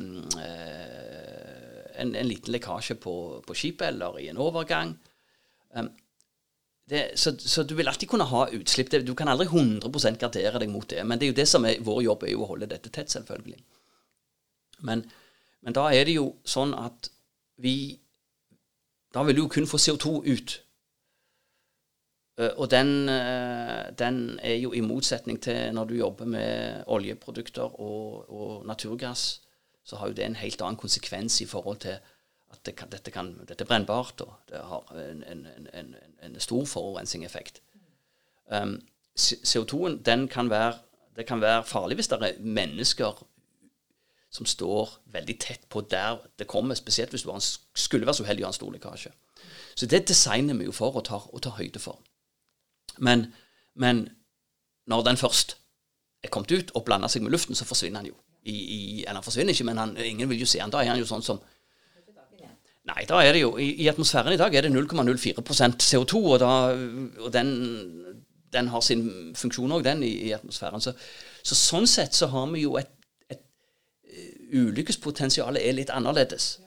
en, 1.99 2.15
en, 2.15 2.29
liten 2.29 2.55
lekkasje 2.55 2.99
på, 3.03 3.15
på 3.47 3.57
skipet 3.59 3.89
eller 3.91 4.21
i 4.23 4.29
en 4.31 4.41
overgang. 4.43 4.95
Um, 5.75 5.91
det, 6.87 7.19
så, 7.19 7.33
så, 7.39 7.65
du 7.67 7.75
vil 7.75 7.89
alltid 7.91 8.09
kunne 8.09 8.29
ha 8.31 8.45
utslipp. 8.55 8.95
Du 9.03 9.15
kan 9.19 9.29
aldri 9.29 9.49
100% 9.51 10.21
gardere 10.23 10.63
deg 10.63 10.71
mot 10.71 10.87
det. 10.89 11.03
Men 11.03 11.19
det 11.19 11.27
er 11.27 11.33
jo 11.33 11.41
det 11.41 11.49
som 11.51 11.67
er 11.67 11.83
vår 11.83 12.05
jobb, 12.07 12.23
er 12.23 12.37
jo 12.37 12.45
å 12.47 12.51
holde 12.53 12.71
dette 12.71 12.93
tett, 12.95 13.11
selvfølgelig. 13.11 13.59
Men, 14.87 15.03
men 15.67 15.75
da 15.75 15.89
er 15.91 16.07
det 16.07 16.15
jo 16.21 16.37
sånn 16.47 16.77
at 16.77 17.11
vi 17.57 17.97
Da 19.17 19.23
vil 19.25 19.39
du 19.39 19.41
jo 19.41 19.49
kun 19.49 19.65
få 19.65 19.79
CO2 19.81 20.11
ut 20.29 20.55
og 22.37 22.71
den, 22.71 23.09
eh, 23.09 23.93
den, 23.99 24.39
er 24.43 24.55
jo 24.61 24.73
i 24.73 24.81
motsetning 24.85 25.41
til 25.43 25.73
når 25.73 25.85
du 25.85 25.95
jobber 25.95 26.25
med 26.25 26.83
oljeprodukter 26.87 27.81
og, 27.81 28.31
og 28.31 28.67
naturgass, 28.67 29.43
så 29.85 29.97
har 29.97 30.09
jo 30.09 30.17
det 30.19 30.25
en 30.25 30.37
helt 30.37 30.63
annen 30.63 30.77
konsekvens 30.77 31.41
i 31.41 31.47
forhold 31.47 31.79
til 31.81 31.97
at 32.53 32.61
det 32.67 32.75
kan, 32.77 32.91
dette, 32.93 33.11
kan, 33.11 33.31
dette, 33.49 33.65
er 33.65 33.69
brennbart, 33.69 34.21
og 34.21 34.35
det 34.51 34.61
har 34.63 34.93
en, 35.11 35.23
en, 35.25 35.47
en, 35.73 35.95
en 36.23 36.41
stor 36.41 36.65
forurensningseffekt. 36.65 37.63
Um, 38.47 38.83
CO2-en 39.17 40.03
den 40.05 40.29
kan 40.29 40.51
være, 40.51 40.75
det 41.17 41.27
kan 41.27 41.41
være 41.41 41.65
farlig 41.65 41.97
hvis 41.97 42.09
det 42.09 42.19
er 42.23 42.41
mennesker 42.41 43.25
som 44.31 44.47
står 44.47 44.99
veldig 45.13 45.39
tett 45.41 45.65
på 45.69 45.81
der 45.81 46.19
det 46.39 46.47
kommer, 46.47 46.75
spesielt 46.75 47.11
hvis 47.11 47.23
du 47.23 47.33
skulle 47.75 48.07
være 48.07 48.15
så 48.15 48.27
uheldig 48.27 48.45
å 48.45 48.47
ha 48.47 48.53
en 48.53 48.59
stor 48.59 48.75
lekkasje. 48.75 49.13
Så 49.77 49.87
det 49.87 50.09
designer 50.09 50.55
vi 50.55 50.69
jo 50.69 50.75
for 50.75 50.99
å 50.99 51.05
ta, 51.05 51.23
å 51.33 51.41
ta 51.41 51.55
høyde 51.57 51.81
for. 51.81 52.01
Men, 52.99 53.27
men 53.75 54.07
når 54.87 55.03
den 55.03 55.21
først 55.21 55.57
er 56.25 56.33
kommet 56.33 56.53
ut 56.53 56.73
og 56.75 56.85
blanda 56.87 57.11
seg 57.13 57.25
med 57.25 57.35
luften, 57.35 57.59
så 57.59 57.67
forsvinner 57.69 58.03
han 58.03 58.11
jo. 58.11 58.17
I, 58.47 58.55
i, 58.55 58.81
eller 59.03 59.19
han 59.19 59.27
forsvinner 59.27 59.55
ikke, 59.55 59.67
men 59.67 59.79
han, 59.79 59.97
ingen 59.99 60.31
vil 60.31 60.45
jo 60.45 60.49
se 60.49 60.61
han. 60.63 60.71
Da 60.71 60.83
er 60.83 60.93
han 60.93 61.03
jo 61.03 61.09
sånn 61.09 61.25
som 61.27 61.43
Nei, 62.87 63.03
da 63.09 63.19
er 63.19 63.33
det 63.35 63.41
jo 63.41 63.57
I, 63.59 63.73
i 63.83 63.89
atmosfæren 63.91 64.37
i 64.37 64.39
dag 64.39 64.55
er 64.55 64.63
det 64.63 64.71
0,04% 64.71 65.83
CO2, 65.83 66.21
og, 66.21 66.37
da, 66.39 66.51
og 67.19 67.33
den, 67.35 67.49
den 68.55 68.69
har 68.71 68.85
sin 68.87 69.09
funksjon 69.35 69.75
òg, 69.75 69.83
den, 69.83 70.05
i, 70.07 70.13
i 70.29 70.31
atmosfæren. 70.37 70.83
Så, 70.85 70.93
så, 71.43 71.59
sånn 71.59 71.89
sett 71.91 72.15
så 72.15 72.29
har 72.31 72.47
vi 72.53 72.63
jo 72.63 72.77
et, 72.79 72.93
et 73.27 73.43
Ulykkespotensialet 74.55 75.67
er 75.67 75.75
litt 75.81 75.91
annerledes. 75.91 76.61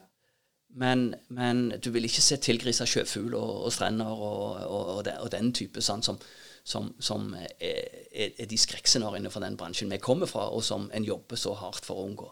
Men, 0.72 1.14
men, 1.28 1.72
du 1.82 1.90
vil 1.90 2.06
ikke 2.06 2.22
se 2.22 2.38
tilgrisa 2.38 2.86
sjøfugl 2.86 3.34
og, 3.34 3.54
og 3.66 3.72
strender 3.74 4.06
og, 4.06 4.60
og, 4.62 5.00
den, 5.06 5.16
og, 5.18 5.30
den, 5.34 5.50
type 5.56 5.82
sånn 5.82 6.04
som, 6.06 6.20
som, 6.62 6.92
som 7.02 7.32
er, 7.34 8.06
er, 8.14 8.46
de 8.46 8.58
skrekkscenarioene 8.58 9.32
for 9.34 9.42
den 9.42 9.58
bransjen 9.58 9.90
vi 9.90 9.98
kommer 10.02 10.30
fra, 10.30 10.46
og 10.54 10.62
som 10.64 10.86
en 10.94 11.06
jobber 11.06 11.40
så 11.40 11.56
hardt 11.58 11.86
for 11.86 11.98
å 11.98 12.06
unngå. 12.06 12.30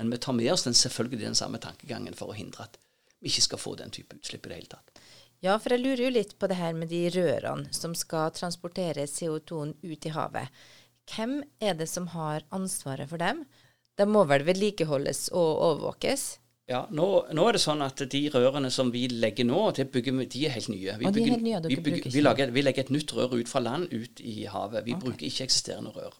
Men 0.00 0.14
vi 0.14 0.20
tar 0.22 0.36
med 0.38 0.52
oss 0.52 0.64
den, 0.64 0.78
selvfølgelig 0.78 1.26
den 1.26 1.38
samme 1.38 1.60
tankegangen 1.60 2.16
for 2.16 2.32
å 2.32 2.38
hindre 2.38 2.64
at 2.68 2.80
vi 3.18 3.28
ikke 3.32 3.48
skal 3.50 3.60
få 3.60 3.74
den 3.76 3.92
type 3.92 4.16
utslipp 4.16 4.46
i 4.46 4.52
det 4.52 4.60
hele 4.60 4.72
tatt. 4.72 5.00
Ja, 5.44 5.54
for 5.62 5.74
jeg 5.74 5.84
lurer 5.84 6.04
jo 6.06 6.14
litt 6.16 6.34
på 6.38 6.48
det 6.50 6.58
her 6.58 6.74
med 6.74 6.90
de 6.90 7.04
rørene 7.14 7.70
som 7.74 7.94
skal 7.94 8.32
transportere 8.34 9.06
CO2-en 9.10 9.76
ut 9.84 10.06
i 10.06 10.14
havet. 10.14 10.50
Hvem 11.08 11.40
er 11.62 11.76
det 11.78 11.86
som 11.90 12.08
har 12.14 12.46
ansvaret 12.54 13.10
for 13.10 13.22
dem? 13.22 13.44
De 13.98 14.06
må 14.06 14.24
vel 14.30 14.44
vedlikeholdes 14.46 15.28
og 15.34 15.48
overvåkes? 15.68 16.26
Ja, 16.68 16.82
nå, 16.92 17.04
nå, 17.32 17.44
er 17.48 17.56
det 17.56 17.60
sånn 17.62 17.80
at 17.80 18.02
de 18.12 18.20
rørene 18.28 18.68
som 18.72 18.90
vi 18.92 19.06
legger 19.08 19.46
nå, 19.48 19.60
bygger, 19.92 20.18
de 20.28 20.42
er 20.44 20.52
helt 20.52 20.68
nye. 20.68 20.96
Vi, 21.00 21.12
bygger, 21.16 21.30
helt 21.32 21.46
nye, 21.46 21.60
vi, 21.64 21.78
bygger, 21.80 22.10
vi, 22.12 22.20
lager, 22.20 22.52
vi, 22.52 22.64
legger 22.66 22.84
et 22.84 22.92
nytt 22.92 23.14
rør 23.16 23.38
ut 23.38 23.48
fra 23.48 23.62
land 23.64 23.88
ut 23.88 24.20
i 24.20 24.42
havet. 24.52 24.84
Vi 24.84 24.92
okay. 24.92 25.06
bruker 25.06 25.30
ikke 25.30 25.46
eksisterende 25.48 25.94
rør. 25.96 26.18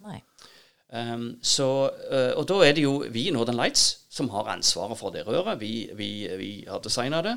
Um, 0.89 1.27
så, 1.45 1.69
uh, 2.09 2.33
og 2.41 2.47
da 2.49 2.63
er 2.65 2.73
det 2.79 2.87
jo 2.87 2.95
vi 3.13 3.27
i 3.29 3.35
Northern 3.35 3.59
Lights 3.61 4.07
som 4.09 4.31
har 4.33 4.49
ansvaret 4.55 4.97
for 4.97 5.13
det 5.13 5.27
røret. 5.29 5.61
Vi, 5.61 5.91
vi 6.01 6.51
har 6.65 6.81
designa 6.81 7.21
det. 7.27 7.37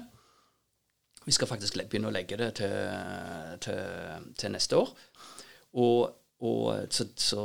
Vi 1.25 1.35
skal 1.35 1.51
faktisk 1.51 1.81
begynne 1.83 2.07
å 2.07 2.15
legge 2.15 2.39
det 2.39 2.53
til, 2.61 2.77
til, 3.61 4.31
til 4.39 4.55
neste 4.55 4.79
år. 4.79 4.95
Og, 5.83 6.15
og 6.47 6.87
så, 6.95 7.11
så 7.19 7.43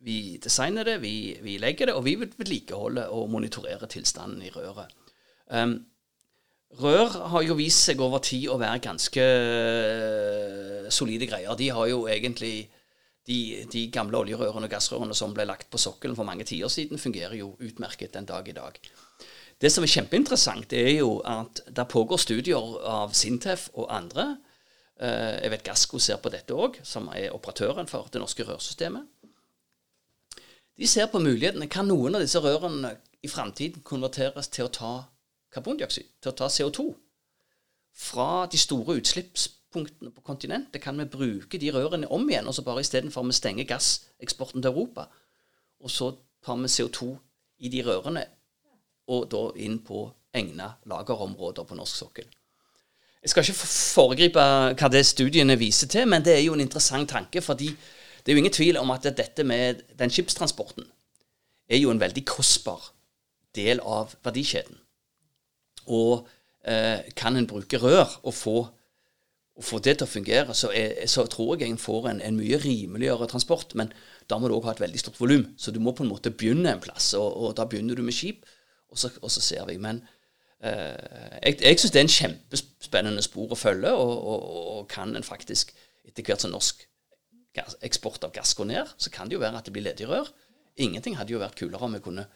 vi 0.00 0.38
designer 0.42 0.84
det, 0.84 0.98
vi, 1.02 1.38
vi, 1.42 1.58
legger 1.60 1.90
det, 1.90 1.94
og 1.94 2.04
vi 2.06 2.16
vil 2.20 2.32
vedlikeholde 2.38 3.08
og 3.12 3.28
monitorere 3.30 3.88
tilstanden 3.90 4.42
i 4.46 4.52
røret. 4.54 4.92
Um, 5.52 5.74
rør 6.80 7.16
har 7.34 7.44
jo 7.44 7.58
vist 7.58 7.84
seg 7.90 8.00
over 8.00 8.22
tid 8.24 8.48
å 8.48 8.58
være 8.60 8.80
ganske 8.86 9.26
uh, 9.26 10.88
solide 10.92 11.28
greier. 11.28 11.52
De 11.58 11.68
har 11.76 11.90
jo 11.90 12.06
egentlig 12.08 12.54
de, 13.28 13.66
de, 13.70 13.84
gamle 13.92 14.22
oljerørene 14.22 14.70
og 14.70 14.72
gassrørene 14.72 15.16
som 15.16 15.36
ble 15.36 15.44
lagt 15.50 15.68
på 15.70 15.80
sokkelen 15.80 16.16
for 16.16 16.28
mange 16.28 16.48
tiår 16.48 16.72
siden, 16.72 16.98
fungerer 16.98 17.36
jo 17.36 17.52
utmerket 17.60 18.16
den 18.16 18.28
dag 18.30 18.48
i 18.48 18.56
dag. 18.56 18.80
Det 19.60 19.68
som 19.68 19.84
er 19.84 19.92
kjempeinteressant, 19.92 20.72
er 20.72 20.94
jo 21.02 21.18
at 21.28 21.60
det 21.68 21.90
pågår 21.92 22.22
studier 22.22 22.80
av 22.88 23.12
Sintef 23.12 23.68
og 23.76 23.90
andre. 23.92 24.30
Uh, 24.96 25.36
jeg 25.42 25.52
vet 25.52 25.68
Gassco 25.68 26.00
ser 26.00 26.24
på 26.24 26.32
dette 26.32 26.56
òg, 26.56 26.80
som 26.88 27.12
er 27.12 27.34
operatøren 27.36 27.90
for 27.90 28.08
det 28.08 28.24
norske 28.24 28.48
rørsystemet. 28.48 29.04
De 30.80 30.86
ser 30.88 31.10
på 31.12 31.20
mulighetene. 31.20 31.68
Kan 31.68 31.90
noen 31.90 32.16
av 32.16 32.24
disse 32.24 32.40
rørene 32.40 32.94
i 33.20 33.28
framtiden 33.28 33.84
konverteres 33.84 34.48
til 34.48 34.64
å 34.64 34.72
ta 34.72 34.92
karbondioksid, 35.52 36.06
til 36.22 36.32
å 36.32 36.36
ta 36.38 36.48
CO2? 36.48 36.86
Fra 38.00 38.46
de 38.48 38.56
store 38.60 38.96
utslippspunktene 38.96 40.12
på 40.14 40.24
kontinentet 40.24 40.80
kan 40.80 40.96
vi 40.96 41.08
bruke 41.10 41.60
de 41.60 41.72
rørene 41.74 42.08
om 42.08 42.24
igjen, 42.30 42.48
og 42.48 42.56
så 42.56 42.64
bare 42.64 42.80
istedenfor 42.80 43.28
vi 43.28 43.36
stenger 43.36 43.68
gasseksporten 43.68 44.62
til 44.62 44.72
Europa, 44.72 45.10
og 45.84 45.92
så 45.92 46.14
tar 46.44 46.56
vi 46.62 46.72
CO2 46.72 47.12
i 47.60 47.68
de 47.68 47.84
rørene, 47.84 48.24
og 49.12 49.28
da 49.28 49.44
inn 49.60 49.82
på 49.84 50.06
egna 50.32 50.72
lagerområder 50.88 51.66
på 51.68 51.76
norsk 51.76 52.04
sokkel. 52.06 52.28
Jeg 53.20 53.34
skal 53.34 53.44
ikke 53.44 53.68
foregripe 53.68 54.42
hva 54.80 54.88
det 54.88 55.04
studiene 55.04 55.58
viser 55.60 55.90
til, 55.92 56.06
men 56.08 56.24
det 56.24 56.38
er 56.38 56.44
jo 56.46 56.54
en 56.56 56.64
interessant 56.64 57.10
tanke. 57.10 57.42
fordi 57.44 57.74
det 58.20 58.32
er 58.32 58.36
jo 58.36 58.42
ingen 58.42 58.54
tvil 58.54 58.78
om 58.80 58.90
at 58.94 59.06
dette 59.16 59.44
med 59.46 59.82
den 59.98 60.12
skipstransporten 60.12 60.86
er 61.70 61.78
jo 61.78 61.92
en 61.92 62.02
veldig 62.02 62.24
kostbar 62.28 62.90
del 63.56 63.80
av 63.86 64.14
verdikjeden. 64.24 64.76
Og 65.90 66.28
eh, 66.66 67.06
kan 67.16 67.38
en 67.38 67.48
bruke 67.50 67.80
rør 67.80 68.18
og 68.22 68.34
få, 68.34 68.56
og 69.56 69.66
få, 69.66 69.80
det 69.82 69.98
til 69.98 70.06
å 70.06 70.10
fungere, 70.10 70.54
så, 70.56 70.70
er, 70.74 71.06
så 71.10 71.26
tror 71.30 71.60
jeg 71.60 71.70
en 71.70 71.80
får 71.80 72.10
en, 72.10 72.22
en, 72.26 72.38
mye 72.38 72.60
rimeligere 72.62 73.28
transport. 73.30 73.74
Men 73.78 73.92
da 74.30 74.38
må 74.38 74.50
du 74.50 74.56
òg 74.56 74.68
ha 74.68 74.76
et 74.76 74.84
veldig 74.84 75.02
stort 75.02 75.20
volum, 75.20 75.48
så 75.58 75.74
du 75.74 75.80
må 75.82 75.94
på 75.96 76.06
en 76.06 76.12
måte 76.12 76.34
begynne 76.34 76.74
en 76.74 76.82
plass. 76.82 77.12
Og, 77.18 77.28
og 77.28 77.56
da 77.58 77.66
begynner 77.70 77.98
du 77.98 78.04
med 78.06 78.16
skip, 78.16 78.46
og 78.90 78.98
så, 78.98 79.12
og 79.22 79.30
så 79.30 79.42
ser 79.44 79.66
vi. 79.70 79.78
Men 79.82 80.02
eh, 80.62 81.38
jeg, 81.46 81.60
jeg 81.62 81.80
syns 81.80 81.94
det 81.94 82.02
er 82.02 82.08
en 82.08 82.16
kjempespennende 82.18 83.24
spor 83.26 83.54
å 83.54 83.58
følge, 83.58 83.94
og, 83.94 84.14
og 84.76 84.86
kan 84.90 85.14
en 85.16 85.26
faktisk 85.26 85.74
etter 86.06 86.26
hvert 86.26 86.42
som 86.42 86.54
norsk 86.54 86.89
eksport 87.56 88.24
av 88.24 88.32
gass 88.34 88.54
går 88.54 88.70
ned, 88.70 88.92
så 88.96 89.10
kan 89.12 89.28
det 89.28 89.36
jo 89.36 89.42
være 89.42 89.58
at 89.58 89.66
det 89.66 89.74
blir 89.74 89.86
ledige 89.86 90.10
rør. 90.10 90.30
Ingenting 90.80 91.16
hadde 91.18 91.34
jo 91.34 91.42
vært 91.42 91.58
kulere 91.58 91.86
om 91.86 91.96
vi 91.96 92.02
kunne 92.04 92.26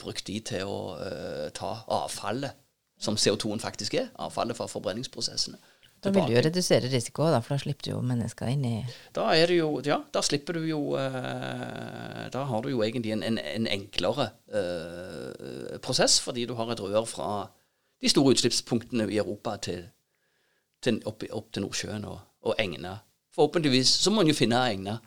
brukt 0.00 0.26
de 0.26 0.40
til 0.42 0.66
å 0.66 0.80
uh, 0.98 1.46
ta 1.54 1.76
avfallet, 2.02 2.58
som 3.00 3.18
CO2-en 3.18 3.62
faktisk 3.62 3.94
er. 3.98 4.10
Avfallet 4.22 4.58
fra 4.58 4.66
forbrenningsprosessene. 4.70 5.60
Da 6.04 6.10
vil 6.12 6.26
du 6.28 6.34
jo 6.34 6.42
redusere 6.44 6.90
risikoen, 6.92 7.32
da, 7.32 7.40
for 7.40 7.54
da 7.54 7.62
slipper 7.62 7.86
du 7.86 7.90
jo 7.94 8.00
mennesker 8.04 8.50
inn 8.52 8.64
i 8.68 8.72
Da 9.16 9.30
er 9.32 9.48
det 9.48 9.54
jo, 9.56 9.70
ja, 9.86 10.02
da 10.12 10.20
slipper 10.20 10.58
du 10.58 10.66
jo 10.68 10.80
uh, 10.98 12.26
Da 12.34 12.42
har 12.50 12.64
du 12.64 12.68
jo 12.74 12.82
egentlig 12.84 13.14
en, 13.14 13.22
en, 13.24 13.38
en 13.40 13.68
enklere 13.72 14.28
uh, 14.52 15.78
prosess, 15.84 16.18
fordi 16.20 16.44
du 16.50 16.52
har 16.58 16.74
et 16.74 16.82
rør 16.84 17.08
fra 17.08 17.30
de 18.04 18.10
store 18.12 18.34
utslippspunktene 18.34 19.06
i 19.08 19.16
Europa 19.22 19.56
til, 19.64 19.86
til 20.84 21.00
opp, 21.08 21.24
opp, 21.32 21.48
til 21.54 21.64
Nordsjøen 21.64 22.04
og, 22.10 22.20
og 22.44 22.60
egna 22.60 22.98
forhåpentligvis 23.34 23.90
så 24.04 24.12
må 24.14 24.22
en 24.22 24.30
jo 24.30 24.36
finne 24.38 24.62
egne 24.70 24.98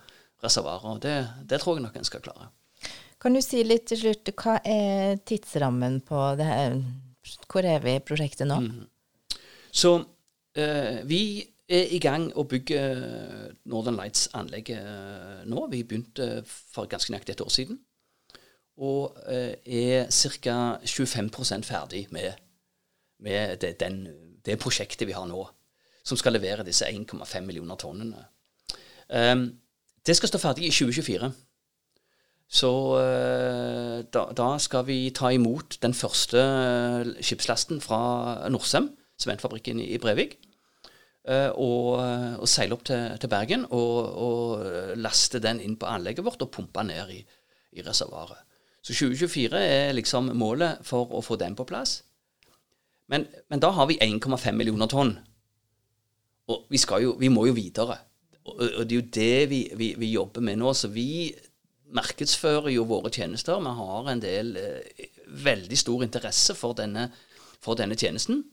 reservoarer. 0.44 1.02
Det, 1.04 1.18
det 1.50 1.62
tror 1.62 1.78
jeg 1.78 1.88
nok 1.88 1.98
en 1.98 2.08
skal 2.08 2.24
klare. 2.26 2.52
Kan 3.22 3.34
du 3.34 3.42
si 3.42 3.64
litt 3.66 3.88
til 3.90 4.02
slutt, 4.04 4.30
hva 4.38 4.60
er 4.68 5.18
tidsrammen 5.26 6.02
på 6.06 6.20
det 6.38 6.46
her? 6.46 6.78
Hvor 7.50 7.66
er 7.66 7.82
vi 7.84 7.98
i 7.98 8.04
prosjektet 8.04 8.48
nå? 8.48 8.60
Mm. 8.64 9.40
Så 9.74 9.98
eh, 10.58 11.02
vi 11.10 11.22
er 11.68 11.92
i 11.92 12.00
gang 12.00 12.30
å 12.38 12.46
bygge 12.48 12.80
Northern 13.68 13.98
Lights-anlegget 14.00 14.78
eh, 14.80 15.42
nå. 15.50 15.66
Vi 15.74 15.84
begynte 15.84 16.30
for 16.48 16.90
ganske 16.90 17.12
nøyaktig 17.12 17.36
et 17.36 17.44
år 17.44 17.52
siden. 17.54 17.82
Og 18.78 19.18
eh, 19.26 19.58
er 19.66 20.12
ca. 20.14 20.78
25% 20.86 21.68
ferdig 21.68 22.06
med, 22.14 22.38
med 23.26 23.58
det, 23.66 23.80
den, 23.82 24.04
det 24.46 24.60
prosjektet 24.62 25.10
vi 25.10 25.18
har 25.18 25.26
nå 25.28 25.42
som 26.08 26.20
skal 26.20 26.38
levere 26.38 26.66
disse 26.68 26.88
1,5 26.88 27.44
millioner 27.44 27.80
tonnene. 27.80 28.24
Um, 29.12 29.50
det 30.08 30.16
skal 30.16 30.32
stå 30.32 30.40
ferdig 30.40 30.70
i 30.70 30.72
2024. 30.72 31.32
Så 32.48 32.72
uh, 32.96 33.98
da, 34.08 34.24
da, 34.32 34.50
skal 34.64 34.86
vi 34.88 35.00
ta 35.16 35.34
imot 35.36 35.82
den 35.84 35.96
første 35.98 36.40
uh, 36.40 37.10
skipslasten 37.20 37.84
fra 37.84 38.48
Norcem, 38.54 38.94
sementfabrikken 39.20 39.84
i, 39.84 39.98
Brevik. 40.00 40.38
Uh, 41.28 41.52
og, 41.60 41.88
og, 42.40 42.48
seile 42.48 42.78
opp 42.78 42.86
til, 42.88 43.18
til 43.20 43.28
Bergen 43.28 43.66
og, 43.76 43.98
og, 44.16 44.68
laste 44.96 45.42
den 45.44 45.60
inn 45.60 45.76
på 45.76 45.90
anlegget 45.92 46.24
vårt 46.24 46.46
og 46.46 46.54
pumpe 46.56 46.86
ned 46.88 47.12
i, 47.12 47.20
i 47.76 47.84
reservoaret. 47.84 48.46
Så 48.80 48.96
2024 48.96 49.60
er 49.60 49.96
liksom 49.98 50.32
målet 50.40 50.80
for 50.88 51.12
å 51.12 51.20
få 51.20 51.36
den 51.36 51.58
på 51.60 51.66
plass. 51.68 52.00
Men, 53.12 53.26
men 53.52 53.60
da 53.60 53.74
har 53.76 53.90
vi 53.92 54.00
1,5 54.00 54.56
millioner 54.56 54.88
tonn 54.88 55.18
og 56.48 56.68
vi, 56.72 56.80
jo, 57.04 57.16
vi 57.20 57.30
må 57.32 57.46
jo 57.50 57.56
videre. 57.58 57.98
Og, 58.48 58.62
og, 58.64 58.84
det 58.88 58.96
er 58.96 59.02
jo 59.02 59.08
det 59.18 59.50
vi, 59.52 59.62
vi, 59.76 59.94
vi, 60.00 60.12
jobber 60.14 60.44
med 60.44 60.60
nå. 60.62 60.74
Så 60.74 60.90
vi 60.92 61.34
markedsfører 61.96 62.72
jo 62.72 62.88
våre 62.88 63.12
tjenester. 63.12 63.60
Vi 63.64 63.74
har 63.80 64.12
en 64.12 64.24
del 64.24 64.54
eh, 64.62 65.10
veldig 65.28 65.80
stor 65.80 66.06
interesse 66.08 66.56
for 66.56 66.78
denne, 66.78 67.10
for 67.64 67.80
denne 67.80 68.00
tjenesten. 68.00 68.46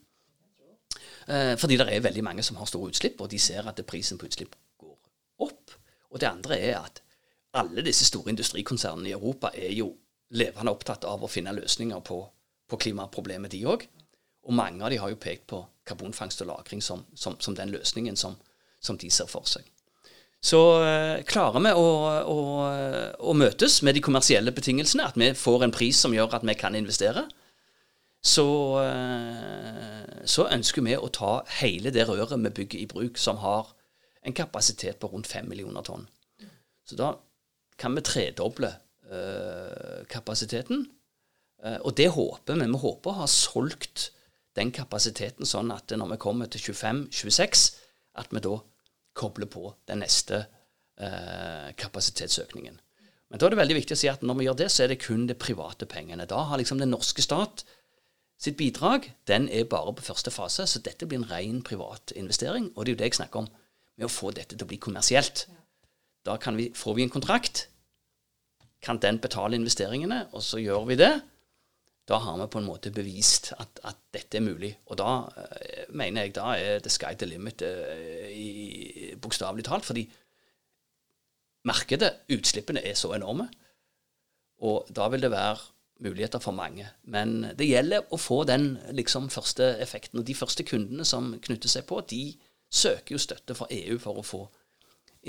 Eh, 1.28 1.54
fordi 1.61 1.78
det 1.80 1.88
er 1.88 2.04
veldig 2.04 2.24
mange 2.26 2.44
som 2.46 2.59
har 2.59 2.68
store 2.68 2.90
utslipp, 2.92 3.20
og 3.22 3.30
de 3.30 3.38
ser 3.38 3.66
at 3.70 3.80
prisen 3.87 4.18
på 4.18 4.28
utslipp 4.28 4.57
går 4.80 4.96
opp. 5.46 5.76
Og 6.11 6.20
det 6.20 6.30
andre 6.30 6.59
er 6.59 6.78
at 6.83 7.02
alle 7.54 7.85
disse 7.87 8.07
store 8.09 8.35
industrikonsernene 8.35 9.12
i 9.12 9.14
Europa 9.14 9.52
er 9.54 9.70
jo 9.72 9.92
levende 10.35 10.72
opptatt 10.74 11.07
av 11.07 11.22
å 11.22 11.30
finne 11.30 11.54
løsninger 11.54 12.00
på, 12.02 12.18
på 12.66 12.78
klimaproblemet, 12.87 13.54
de 13.54 13.62
òg. 13.70 13.87
Og 14.44 14.57
mange 14.57 14.85
av 14.85 14.92
de 14.92 14.98
har 15.00 15.12
jo 15.12 15.20
pekt 15.20 15.46
på 15.52 15.62
karbonfangst 15.87 16.42
og 16.42 16.48
-lagring 16.48 16.80
som, 16.80 17.04
som, 17.14 17.37
som 17.40 17.54
den 17.54 17.70
løsningen 17.70 18.16
som, 18.16 18.37
som, 18.80 18.98
de 18.98 19.11
ser 19.11 19.26
for 19.26 19.44
seg. 19.48 19.64
Så 20.44 20.61
øh, 20.80 21.24
klarer 21.24 21.61
vi 21.61 21.72
å, 21.72 21.87
å, 22.28 22.40
å, 23.18 23.33
møtes 23.33 23.83
med 23.83 23.94
de 23.94 24.02
kommersielle 24.04 24.52
betingelsene, 24.52 25.07
at 25.09 25.16
vi 25.16 25.33
får 25.35 25.64
en 25.64 25.72
pris 25.72 25.96
som 25.96 26.12
gjør 26.12 26.37
at 26.37 26.44
vi 26.44 26.54
kan 26.54 26.74
investere, 26.76 27.24
så, 28.24 28.44
øh, 28.80 30.24
så 30.24 30.48
ønsker 30.52 30.85
vi 30.85 30.96
å 30.96 31.09
ta 31.09 31.38
hele 31.61 31.90
det 31.90 32.04
røret 32.09 32.37
vi 32.44 32.52
bygger 32.61 32.80
i 32.80 32.87
bruk, 32.87 33.18
som 33.18 33.40
har 33.40 33.72
en 34.24 34.37
kapasitet 34.37 35.00
på 35.00 35.09
rundt 35.12 35.26
5 35.26 35.48
millioner 35.48 35.85
tonn. 35.85 36.07
Så 36.85 36.96
da 36.96 37.14
kan 37.80 37.96
vi 37.96 38.04
tredoble 38.04 38.74
øh, 39.11 40.04
kapasiteten. 40.09 40.90
og 41.80 41.96
det 41.96 42.11
håper 42.12 42.54
vi. 42.54 42.66
Vi 42.66 42.78
håper 42.78 43.11
å 43.11 43.20
ha 43.22 43.26
solgt 43.26 44.11
den 44.54 44.70
kapasiteten 44.74 45.48
sånn 45.48 45.72
at 45.74 45.92
når 45.96 46.14
vi 46.14 46.20
kommer 46.22 46.50
til 46.50 46.62
25-26, 46.72 47.64
at 48.20 48.30
vi 48.30 48.42
da 48.44 48.58
kobler 49.14 49.50
på 49.50 49.68
den 49.88 50.02
neste 50.02 50.44
eh, 50.98 51.70
kapasitetsøkningen. 51.78 52.80
Men 53.30 53.40
da 53.40 53.46
er 53.46 53.54
det 53.54 53.58
veldig 53.62 53.78
viktig 53.80 53.96
å 53.96 53.98
si 53.98 54.10
at 54.10 54.22
når 54.22 54.38
vi 54.38 54.46
gjør 54.46 54.58
det, 54.60 54.68
så 54.70 54.84
er 54.84 54.92
det 54.92 55.00
kun 55.02 55.24
de 55.26 55.34
private 55.38 55.88
pengene. 55.90 56.26
Da 56.30 56.44
har 56.50 56.60
liksom 56.60 56.78
den 56.78 56.92
norske 56.94 57.22
stat 57.24 57.64
sitt 58.40 58.58
bidrag 58.58 59.08
den 59.30 59.48
er 59.48 59.66
bare 59.70 59.94
på 59.94 60.04
første 60.04 60.30
fase, 60.34 60.66
så 60.66 60.82
dette 60.82 61.06
blir 61.06 61.22
en 61.22 61.30
ren 61.30 61.62
privat 61.66 62.12
investering. 62.18 62.72
Og 62.74 62.84
det 62.84 62.92
er 62.92 62.96
jo 62.96 63.02
det 63.02 63.10
jeg 63.10 63.20
snakker 63.20 63.44
om, 63.44 63.52
med 63.96 64.08
å 64.08 64.12
få 64.12 64.32
dette 64.34 64.56
til 64.56 64.66
å 64.66 64.70
bli 64.70 64.80
kommersielt. 64.82 65.46
Da 66.26 66.36
vi, 66.56 66.70
får 66.74 66.96
vi 66.98 67.06
en 67.06 67.14
kontrakt. 67.14 67.68
Kan 68.82 68.98
den 69.00 69.20
betale 69.22 69.56
investeringene, 69.56 70.28
og 70.32 70.42
så 70.44 70.60
gjør 70.60 70.88
vi 70.90 70.98
det. 71.00 71.12
Da 72.08 72.18
har 72.20 72.36
vi 72.36 72.46
på 72.52 72.60
en 72.60 72.66
måte 72.68 72.92
bevist 72.92 73.52
at, 73.56 73.80
at 73.84 74.00
dette 74.12 74.36
er 74.38 74.44
mulig. 74.44 74.74
Og 74.92 74.98
da 75.00 75.10
eh, 75.40 75.84
mener 75.96 76.26
jeg 76.26 76.34
da 76.36 76.50
er 76.56 76.82
the 76.84 76.92
sky 76.92 77.14
the 77.16 77.28
limit 77.28 77.64
eh, 77.64 79.14
bokstavelig 79.20 79.64
talt. 79.64 79.88
Fordi 79.88 80.04
markedet, 81.64 82.12
utslippene, 82.34 82.84
er 82.84 82.98
så 82.98 83.14
enorme. 83.16 83.48
Og 84.64 84.90
da 84.94 85.08
vil 85.08 85.24
det 85.24 85.32
være 85.32 85.56
muligheter 86.04 86.38
for 86.38 86.52
mange. 86.52 86.86
Men 87.08 87.50
det 87.56 87.70
gjelder 87.70 88.04
å 88.12 88.20
få 88.20 88.42
den 88.48 88.74
liksom, 88.92 89.30
første 89.32 89.74
effekten. 89.80 90.20
Og 90.20 90.28
de 90.28 90.36
første 90.36 90.66
kundene 90.66 91.06
som 91.08 91.32
knytter 91.40 91.72
seg 91.72 91.86
på, 91.88 92.02
de 92.10 92.34
søker 92.74 93.14
jo 93.14 93.22
støtte 93.22 93.56
fra 93.56 93.70
EU 93.70 93.98
for 94.02 94.20
å 94.20 94.26
få 94.26 94.42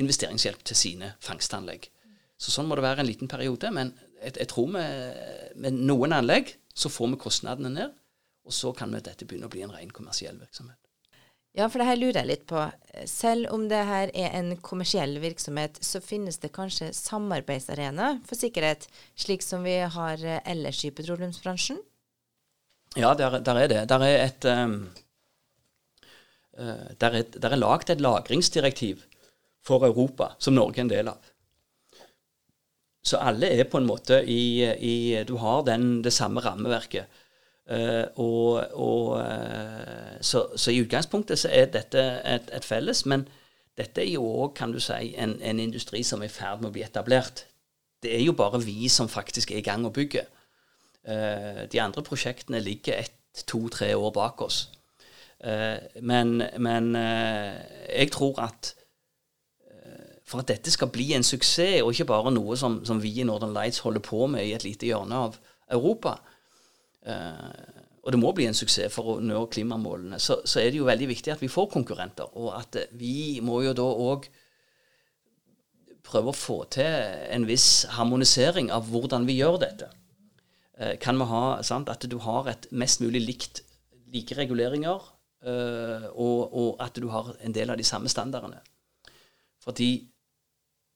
investeringshjelp 0.02 0.64
til 0.68 0.76
sine 0.76 1.14
fangstanlegg. 1.24 1.88
Så 2.36 2.52
sånn 2.52 2.68
må 2.68 2.76
det 2.76 2.84
være 2.84 3.04
en 3.04 3.10
liten 3.10 3.32
periode. 3.32 3.72
Men 3.72 3.94
jeg, 4.20 4.36
jeg 4.42 4.50
tror 4.52 4.72
med, 4.76 5.20
med, 5.56 5.78
noen 5.88 6.16
anlegg 6.18 6.56
så 6.76 6.92
får 6.92 7.14
vi 7.14 7.22
kostnadene 7.26 7.72
ned, 7.74 7.94
og 8.46 8.54
så 8.54 8.74
kan 8.76 8.92
vi 8.94 9.04
dette 9.06 9.26
begynne 9.26 9.48
å 9.50 9.54
bli 9.54 9.64
en 9.66 9.74
ren 9.74 9.94
kommersiell 9.96 10.38
virksomhet. 10.42 10.80
Ja, 11.56 11.70
for 11.72 11.80
det 11.80 11.88
her 11.88 11.96
lurer 11.96 12.18
jeg 12.20 12.28
litt 12.28 12.44
på. 12.50 12.60
Selv 13.08 13.48
om 13.56 13.70
det 13.72 13.80
her 13.88 14.12
er 14.12 14.34
en 14.36 14.58
kommersiell 14.60 15.16
virksomhet, 15.24 15.80
så 15.80 16.02
finnes 16.04 16.38
det 16.44 16.52
kanskje 16.56 16.90
samarbeidsarena 16.94 18.18
for 18.28 18.36
sikkerhet, 18.36 18.90
slik 19.16 19.46
som 19.46 19.64
vi 19.64 19.78
har 19.80 20.26
ellers 20.44 20.84
i 20.84 20.92
petroleumsbransjen? 20.92 21.80
Ja, 23.00 23.14
der, 23.16 23.40
der 23.40 23.62
er 23.62 23.72
det. 23.72 23.82
Der 23.92 24.04
er 24.04 24.26
et 24.26 24.48
um, 24.52 24.76
der 26.56 27.12
er, 27.12 27.24
der 27.24 27.52
er 27.52 27.60
lagd 27.60 27.90
et 27.92 28.04
lagringsdirektiv 28.04 29.04
for 29.66 29.84
Europa, 29.88 30.34
som 30.40 30.56
Norge 30.56 30.80
er 30.80 30.86
en 30.86 30.92
del 30.92 31.10
av. 31.12 31.32
Så 33.06 33.20
alle 33.22 33.52
er 33.54 33.68
på 33.70 33.78
en 33.78 33.86
måte 33.86 34.24
i, 34.26 34.66
i 34.66 35.24
Du 35.28 35.36
har 35.38 35.62
den, 35.68 36.04
det 36.04 36.14
samme 36.14 36.42
rammeverket. 36.42 37.06
Uh, 37.66 38.06
og, 38.22 38.64
og 38.74 39.08
uh, 39.18 40.18
så, 40.22 40.44
så, 40.56 40.72
i 40.72 40.84
utgangspunktet 40.84 41.40
så 41.40 41.50
er 41.50 41.72
dette 41.74 42.02
et, 42.22 42.52
et 42.54 42.66
felles, 42.66 43.06
men 43.10 43.24
dette 43.78 44.04
er 44.04 44.12
jo 44.12 44.22
òg, 44.26 44.52
kan 44.58 44.74
du 44.74 44.78
si, 44.80 45.16
en, 45.18 45.34
en, 45.42 45.60
industri 45.60 46.04
som 46.06 46.22
er 46.22 46.30
i 46.30 46.34
ferd 46.34 46.62
med 46.62 46.70
å 46.70 46.76
bli 46.76 46.84
etablert. 46.86 47.48
Det 48.06 48.14
er 48.14 48.22
jo 48.22 48.36
bare 48.38 48.62
vi 48.62 48.86
som 48.90 49.10
faktisk 49.10 49.52
er 49.52 49.64
i 49.64 49.66
gang 49.66 49.86
og 49.86 49.96
bygger. 49.98 50.30
Uh, 51.10 51.66
de 51.72 51.82
andre 51.82 52.06
prosjektene 52.06 52.62
ligger 52.62 53.02
ett, 53.02 53.18
to, 53.50 53.66
tre 53.74 53.90
år 53.98 54.14
bak 54.16 54.42
oss. 54.42 54.70
men, 56.02 56.42
men 56.58 56.86
jeg 56.96 58.08
tror 58.16 58.40
at 58.40 58.70
for 60.26 60.42
at 60.42 60.50
dette 60.50 60.72
skal 60.74 60.90
bli 60.90 61.12
en 61.14 61.26
suksess, 61.26 61.84
og 61.84 61.94
ikke 61.94 62.10
bare 62.10 62.34
noe 62.34 62.58
som, 62.58 62.80
som 62.88 63.02
vi 63.02 63.12
i 63.22 63.26
Northern 63.28 63.54
Lights 63.54 63.84
holder 63.86 64.02
på 64.06 64.26
med 64.32 64.48
i 64.48 64.56
et 64.58 64.66
lite 64.66 64.90
hjørne 64.90 65.28
av 65.28 65.38
Europa, 65.72 66.18
Uh, 67.06 67.84
og 68.06 68.14
det 68.14 68.20
må 68.22 68.32
bli 68.38 68.46
en 68.46 68.58
suksess 68.58 68.94
for 68.94 69.16
å 69.16 69.20
nå 69.22 69.44
klimamålene. 69.54 70.20
Så, 70.22 70.40
så, 70.46 70.60
er 70.62 70.70
det 70.70 70.80
jo 70.80 70.90
veldig 70.90 71.08
viktig 71.10 71.34
at 71.34 71.42
vi 71.42 71.50
får 71.50 71.72
konkurrenter. 71.74 72.30
Og 72.38 72.52
at 72.54 72.78
vi 72.98 73.42
må 73.46 73.64
jo 73.66 73.74
da 73.78 73.86
òg 73.86 74.28
prøve 76.06 76.30
å 76.30 76.38
få 76.38 76.60
til 76.74 76.86
en 77.34 77.48
viss 77.50 77.88
harmonisering 77.96 78.70
av 78.74 78.92
hvordan 78.92 79.26
vi 79.30 79.40
gjør 79.40 79.58
dette. 79.66 79.90
Uh, 80.78 80.94
kan 81.02 81.18
vi 81.22 81.30
ha 81.30 81.46
sant, 81.66 81.90
at 81.90 82.06
du 82.10 82.20
har 82.26 82.50
et 82.52 82.70
mest 82.74 83.02
mulig 83.02 83.24
likt 83.26 83.64
like 84.14 84.38
reguleringer, 84.38 85.02
uh, 85.46 86.06
og, 86.14 86.40
og, 86.54 86.70
at 86.86 86.98
du 87.02 87.10
har 87.14 87.34
en 87.42 87.58
del 87.58 87.74
av 87.74 87.82
de 87.82 87.86
samme 87.86 88.10
standardene. 88.12 88.62
Fordi 89.66 89.90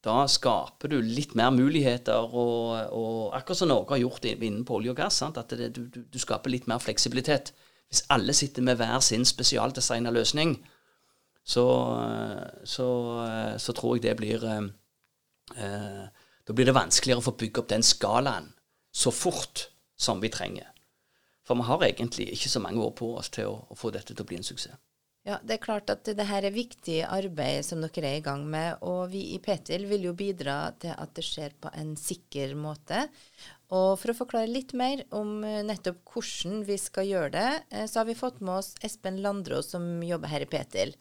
da 0.05 0.23
skaper 0.31 0.93
du 0.93 0.99
litt 1.03 1.33
mer 1.35 1.51
muligheter, 1.51 2.31
og, 2.31 2.93
og 2.95 3.33
akkurat 3.35 3.59
som 3.59 3.71
Norge 3.71 3.97
har 3.97 4.03
gjort 4.05 4.27
innen 4.31 4.63
på 4.67 4.77
olje 4.77 4.93
og 4.93 4.99
gass, 5.01 5.17
sant? 5.19 5.39
at 5.41 5.51
det, 5.59 5.73
du, 5.75 5.89
du, 5.91 6.19
skaper 6.19 6.53
litt 6.53 6.69
mer 6.71 6.79
fleksibilitet. 6.79 7.51
Hvis 7.91 8.05
alle 8.13 8.35
sitter 8.37 8.63
med 8.63 8.79
hver 8.79 8.99
sin 9.03 9.25
spesialdesigna 9.27 10.13
løsning, 10.15 10.55
så, 11.43 11.65
så, 12.63 12.87
så, 13.57 13.73
tror 13.73 13.97
jeg 13.97 14.05
det 14.05 14.15
blir 14.19 14.43
eh, 14.45 14.65
eh, 15.57 16.25
Da 16.45 16.53
blir 16.53 16.67
det 16.67 16.75
vanskeligere 16.77 17.23
å 17.23 17.25
få 17.25 17.33
bygge 17.39 17.63
opp 17.63 17.69
den 17.71 17.85
skalaen 17.85 18.51
så 18.93 19.11
fort 19.13 19.69
som 19.97 20.21
vi 20.21 20.29
trenger. 20.33 20.67
For 21.45 21.57
vi 21.57 21.65
har 21.65 21.83
egentlig 21.87 22.27
ikke 22.35 22.51
så 22.51 22.61
mange 22.61 22.83
år 22.83 22.93
på 22.97 23.11
oss 23.17 23.31
til 23.33 23.49
å, 23.49 23.55
å 23.69 23.77
få 23.77 23.91
dette 23.93 24.13
til 24.13 24.23
å 24.23 24.29
bli 24.29 24.37
en 24.37 24.45
suksess. 24.45 24.77
Ja, 25.27 25.37
Det 25.43 25.57
er 25.57 25.61
klart 25.61 25.89
at 25.91 26.07
det 26.07 26.25
her 26.25 26.45
er 26.47 26.55
viktig 26.55 27.01
arbeid 27.03 27.65
som 27.67 27.81
dere 27.83 28.07
er 28.07 28.17
i 28.21 28.23
gang 28.23 28.45
med. 28.47 28.79
Og 28.87 29.11
vi 29.11 29.25
i 29.35 29.39
Petil 29.43 29.85
vil 29.89 30.07
jo 30.07 30.13
bidra 30.17 30.71
til 30.79 30.95
at 30.95 31.11
det 31.17 31.25
skjer 31.27 31.55
på 31.59 31.71
en 31.75 31.95
sikker 31.99 32.55
måte. 32.55 33.03
Og 33.75 33.99
for 33.99 34.13
å 34.13 34.17
forklare 34.17 34.49
litt 34.49 34.73
mer 34.73 35.03
om 35.13 35.43
eh, 35.45 35.61
nettopp 35.65 35.99
hvordan 36.09 36.63
vi 36.65 36.79
skal 36.81 37.05
gjøre 37.05 37.33
det, 37.35 37.49
eh, 37.69 37.85
så 37.85 38.01
har 38.01 38.07
vi 38.09 38.17
fått 38.17 38.39
med 38.41 38.61
oss 38.61 38.73
Espen 38.81 39.19
Landro 39.21 39.59
som 39.65 39.99
jobber 40.01 40.31
her 40.31 40.47
i 40.47 40.49
Petil. 40.49 40.95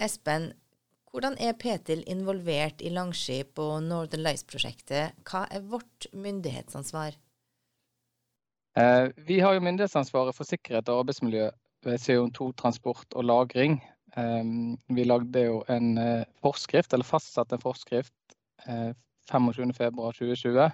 Espen, 0.00 0.52
hvordan 1.10 1.36
er 1.42 1.58
Petil 1.58 2.06
involvert 2.08 2.80
i 2.80 2.94
Langskip 2.94 3.58
og 3.60 3.82
Northern 3.84 4.22
Lights-prosjektet? 4.24 5.18
Hva 5.28 5.44
er 5.50 5.66
vårt 5.66 6.06
myndighetsansvar? 6.14 7.18
Eh, 8.78 9.10
vi 9.26 9.40
har 9.42 9.58
jo 9.58 9.66
myndighetsansvaret 9.66 10.38
for 10.38 10.48
sikkerhet 10.48 10.88
og 10.88 11.02
arbeidsmiljø 11.02 11.50
CO2-transport 11.86 13.14
og 13.14 13.24
-lagring. 13.24 13.80
Ehm, 14.16 14.78
vi 14.88 15.04
lagde 15.04 15.44
jo 15.44 15.64
en 15.68 15.98
eh, 15.98 16.24
forskrift, 16.42 16.92
eller 16.92 17.04
fastsatte 17.04 17.54
en 17.54 17.62
forskrift 17.62 18.14
25.2.2020. 19.30 20.58
Eh, 20.64 20.70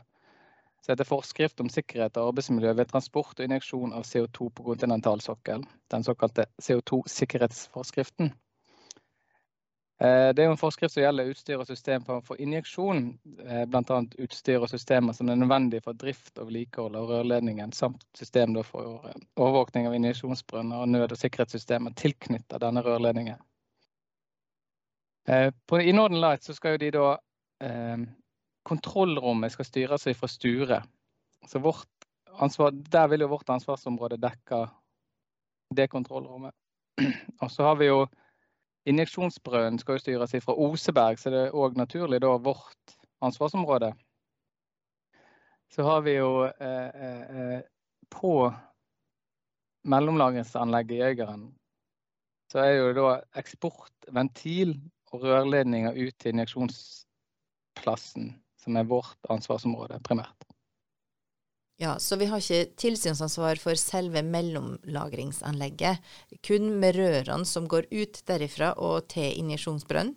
som 0.83 0.93
heter 0.93 1.05
'Forskrift 1.05 1.61
om 1.61 1.69
sikkerhet 1.69 2.17
og 2.17 2.29
arbeidsmiljø 2.29 2.73
ved 2.73 2.87
transport 2.87 3.41
og 3.41 3.45
injeksjon 3.45 3.93
av 3.93 4.05
CO2 4.07 4.49
på 4.55 4.63
kontinentalsokkel'. 4.63 5.65
Den 5.91 6.05
såkalte 6.05 6.47
CO2-sikkerhetsforskriften. 6.63 8.33
Eh, 9.99 10.35
det 10.35 10.43
er 10.43 10.51
jo 10.51 10.53
en 10.53 10.61
forskrift 10.61 10.93
som 10.93 11.01
gjelder 11.01 11.31
utstyr 11.33 11.63
og 11.63 11.69
system 11.71 12.03
for 12.05 12.37
injeksjon, 12.43 13.07
eh, 13.47 13.63
bl.a. 13.65 14.01
utstyr 14.21 14.61
og 14.61 14.69
systemer 14.69 15.17
som 15.17 15.31
er 15.33 15.39
nødvendig 15.41 15.81
for 15.87 15.97
drift 15.97 16.37
og 16.37 16.51
vedlikehold 16.51 16.99
av 17.01 17.09
rørledningen, 17.09 17.73
samt 17.73 18.05
system 18.19 18.59
for 18.69 19.07
eh, 19.09 19.17
overvåkning 19.41 19.89
av 19.89 19.97
injeksjonsbrønner 19.97 20.85
og 20.85 20.93
nød- 20.93 21.17
og 21.17 21.21
sikkerhetssystemer 21.23 21.97
tilknyttet 21.97 22.61
denne 22.61 22.85
rørledningen. 22.85 23.41
I 25.27 25.93
Northern 25.97 26.21
Light 26.23 26.45
skal 26.55 26.77
de 26.79 26.93
da 26.95 27.17
Kontrollrommet 28.63 29.51
skal 29.51 29.67
styres 29.67 30.05
fra 30.15 30.29
Sture. 30.31 30.77
Så 31.51 31.59
ansvar, 32.39 32.71
der 32.71 33.09
vil 33.09 33.25
jo 33.25 33.33
vårt 33.33 33.51
ansvarsområde 33.51 34.21
dekke 34.23 34.69
det 35.75 35.89
kontrollrommet. 35.91 36.55
Og 37.43 37.51
så 37.51 37.63
har 37.63 37.75
vi 37.81 37.89
jo 37.89 38.07
Injeksjonsbrønnen 38.87 39.81
skal 39.83 39.97
jo 39.97 40.03
styres 40.05 40.35
fra 40.45 40.55
Oseberg, 40.55 41.19
så 41.19 41.31
det 41.35 41.41
er 41.47 41.57
òg 41.59 41.77
naturlig 41.79 42.21
da 42.23 42.37
vårt 42.39 42.97
ansvarsområde. 43.25 43.91
Så 45.75 45.83
har 45.83 46.01
vi 46.07 46.15
jo 46.15 46.45
eh, 46.47 46.91
eh, 46.95 47.61
på 48.11 48.53
mellomlagringsanlegget 49.91 50.97
i 50.97 51.03
Øygarden, 51.09 51.49
så 52.53 52.59
er 52.63 52.73
jo 52.79 52.93
da 52.95 53.21
eksportventil 53.39 54.77
og 55.11 55.23
rørledninger 55.27 55.93
ut 55.99 56.15
til 56.19 56.35
injeksjonsplassen, 56.35 58.31
som 58.63 58.77
er 58.79 58.87
vårt 58.87 59.19
ansvarsområde 59.31 59.99
primært. 60.07 60.46
Ja, 61.79 61.99
Så 61.99 62.17
vi 62.17 62.25
har 62.25 62.41
ikke 62.41 62.73
tilsynsansvar 62.81 63.59
for 63.61 63.77
selve 63.77 64.23
mellomlagringsanlegget, 64.25 65.99
kun 66.49 66.71
med 66.81 66.97
rørene 66.97 67.45
som 67.45 67.67
går 67.69 67.91
ut 67.93 68.23
derifra 68.25 68.71
og 68.81 69.11
til 69.13 69.37
injeksjonsbrønn? 69.43 70.15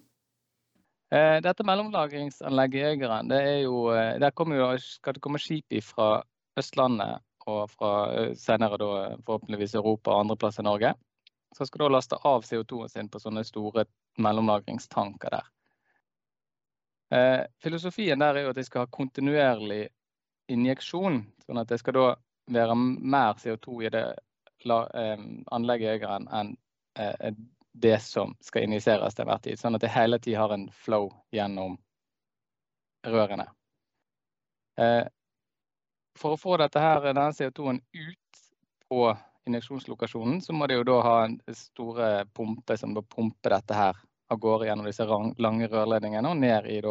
Eh, 1.11 1.41
dette 1.43 1.65
mellomlagringsanlegget 1.67 2.79
i 2.79 2.93
Øygarden, 2.93 3.33
det 3.33 3.41
er 3.43 3.59
jo, 3.65 3.89
eh, 3.91 4.19
der 4.19 4.31
jo, 4.31 4.77
skal 4.77 5.13
det 5.13 5.21
komme 5.21 5.39
skip 5.39 5.83
fra 5.83 6.23
Østlandet 6.55 7.19
og 7.45 7.69
fra 7.69 7.91
eh, 8.13 8.33
senere 8.35 8.77
da 8.77 9.17
forhåpentligvis 9.25 9.75
Europa 9.75 10.11
og 10.11 10.19
andre 10.21 10.37
plasser 10.37 10.63
i 10.63 10.69
Norge. 10.69 10.93
Så 11.57 11.65
skal 11.65 11.79
da 11.79 11.89
laste 11.89 12.15
av 12.23 12.43
CO2-en 12.43 12.89
sin 12.89 13.09
på 13.09 13.19
sånne 13.19 13.43
store 13.43 13.83
mellomlagringstanker 14.17 15.29
der. 15.33 15.55
Filosofien 17.57 18.19
der 18.21 18.37
er 18.37 18.43
jo 18.43 18.49
at 18.51 18.55
de 18.55 18.63
skal 18.63 18.83
ha 18.85 18.87
kontinuerlig 18.93 19.87
injeksjon. 20.49 21.21
Sånn 21.45 21.61
at 21.61 21.69
det 21.69 21.79
skal 21.81 21.97
da 21.97 22.07
være 22.49 22.75
mer 22.75 23.37
CO2 23.41 23.85
i 23.85 23.93
det 23.93 24.05
anlegget 25.53 26.03
enn 26.03 26.57
det 27.79 27.99
som 28.03 28.33
skal 28.43 28.65
injiseres 28.65 29.15
til 29.15 29.29
hver 29.29 29.39
tid. 29.43 29.59
Sånn 29.59 29.77
at 29.77 29.85
det 29.85 29.93
hele 29.93 30.19
tiden 30.19 30.41
har 30.41 30.53
en 30.55 30.67
flow 30.73 31.11
gjennom 31.31 31.77
rørene. 33.07 33.45
Eh, 34.79 35.05
for 36.19 36.35
å 36.35 36.39
få 36.39 36.57
denne 36.59 37.29
CO2-en 37.35 37.79
ut 37.79 38.41
på 38.89 39.03
injeksjonslokasjonen, 39.47 40.41
så 40.41 40.53
må 40.53 40.67
de 40.67 40.79
jo 40.79 40.87
da 40.87 40.97
ha 41.05 41.15
en 41.25 41.39
store 41.55 42.25
pumpe 42.35 42.77
som 42.77 42.93
da 42.93 43.01
pumper 43.01 43.55
dette 43.55 43.77
her 43.77 44.01
av 44.29 44.41
gårde 44.41 44.67
gjennom 44.67 44.89
disse 44.89 45.05
lange 45.07 45.69
rørledningene 45.71 46.29
og 46.29 46.41
ned 46.41 46.67
i 46.69 46.81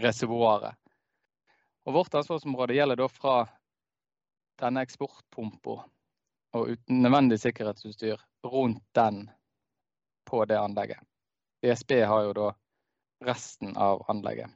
reservoaret. 0.00 0.74
Og 1.84 1.92
vårt 1.92 2.14
ansvarsområde 2.14 2.74
gjelder 2.74 2.96
da 2.96 3.08
fra 3.12 3.34
denne 4.60 4.84
eksportpumpa 4.86 5.76
og 6.54 6.70
uten 6.70 7.02
nødvendig 7.02 7.40
sikkerhetsutstyr 7.42 8.20
rundt 8.46 8.84
den 8.96 9.26
på 10.24 10.44
det 10.48 10.56
anlegget. 10.58 11.00
DSB 11.62 11.98
har 12.06 12.28
jo 12.28 12.32
da 12.36 12.50
resten 13.24 13.76
av 13.76 14.04
anlegget. 14.08 14.50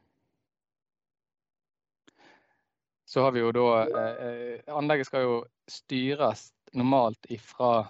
Så 3.09 3.25
har 3.25 3.33
vi 3.33 3.41
jo 3.41 3.53
da 3.57 3.69
eh, 3.89 4.61
Anlegget 4.77 5.09
skal 5.09 5.23
jo 5.25 5.37
styres 5.71 6.51
normalt 6.77 7.25
ifra 7.33 7.89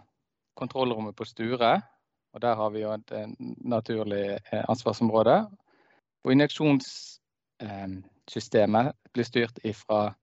kontrollrommet 0.55 1.16
på 1.18 1.27
Sture. 1.27 1.72
Og 2.35 2.42
der 2.42 2.55
har 2.55 2.70
vi 2.70 2.85
jo 2.85 2.92
et 2.94 3.11
naturlig 3.66 4.38
eh, 4.38 4.62
ansvarsområde. 4.68 5.40
Og 6.24 6.33
injeksjons... 6.33 7.18
eh, 7.62 7.98
blir 8.33 9.25
styrt 9.25 9.59
ifra 9.64 10.14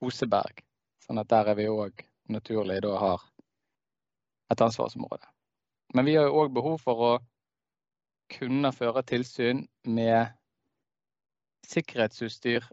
Oseberg. 0.00 0.62
Sånn 1.04 1.18
at 1.18 1.30
der 1.30 1.50
er 1.50 1.58
vi 1.58 1.68
òg 1.70 2.04
naturlig 2.28 2.82
da 2.84 2.94
har 3.00 3.24
et 4.52 4.60
ansvarsområde. 4.60 5.24
Men 5.94 6.04
vi 6.04 6.16
har 6.16 6.28
jo 6.28 6.42
òg 6.42 6.52
behov 6.52 6.78
for 6.84 7.04
å 7.04 7.12
kunne 8.28 8.72
føre 8.76 9.02
tilsyn 9.08 9.64
med 9.88 10.34
sikkerhetsutstyr 11.68 12.64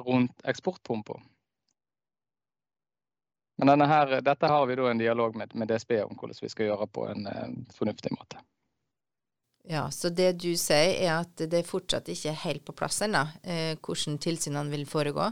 rundt 0.00 0.46
eksportpumpa. 0.48 1.18
Men 3.60 3.84
her, 3.84 4.20
dette 4.24 4.46
har 4.46 4.66
vi 4.66 4.78
en 4.88 4.98
dialog 4.98 5.36
med, 5.36 5.54
med, 5.54 5.68
DSB 5.68 5.98
om 6.04 6.16
hvordan 6.16 6.38
vi 6.40 6.48
skal 6.48 6.70
gjøre 6.70 6.86
på 6.88 7.04
en, 7.10 7.26
en 7.26 7.58
eh, 7.60 7.74
fornuftig 7.76 8.12
måte. 8.14 8.40
Ja, 9.68 9.90
Så 9.90 10.08
det 10.08 10.32
du 10.40 10.56
sier 10.56 10.96
er 10.96 11.20
at 11.20 11.36
det 11.50 11.66
fortsatt 11.68 12.08
ikke 12.08 12.32
er 12.32 12.42
helt 12.46 12.64
på 12.64 12.74
plass 12.76 13.02
ennå, 13.04 13.26
eh, 13.44 13.76
hvordan 13.76 14.18
tilsynene 14.18 14.70
vil 14.72 14.86
foregå? 14.88 15.30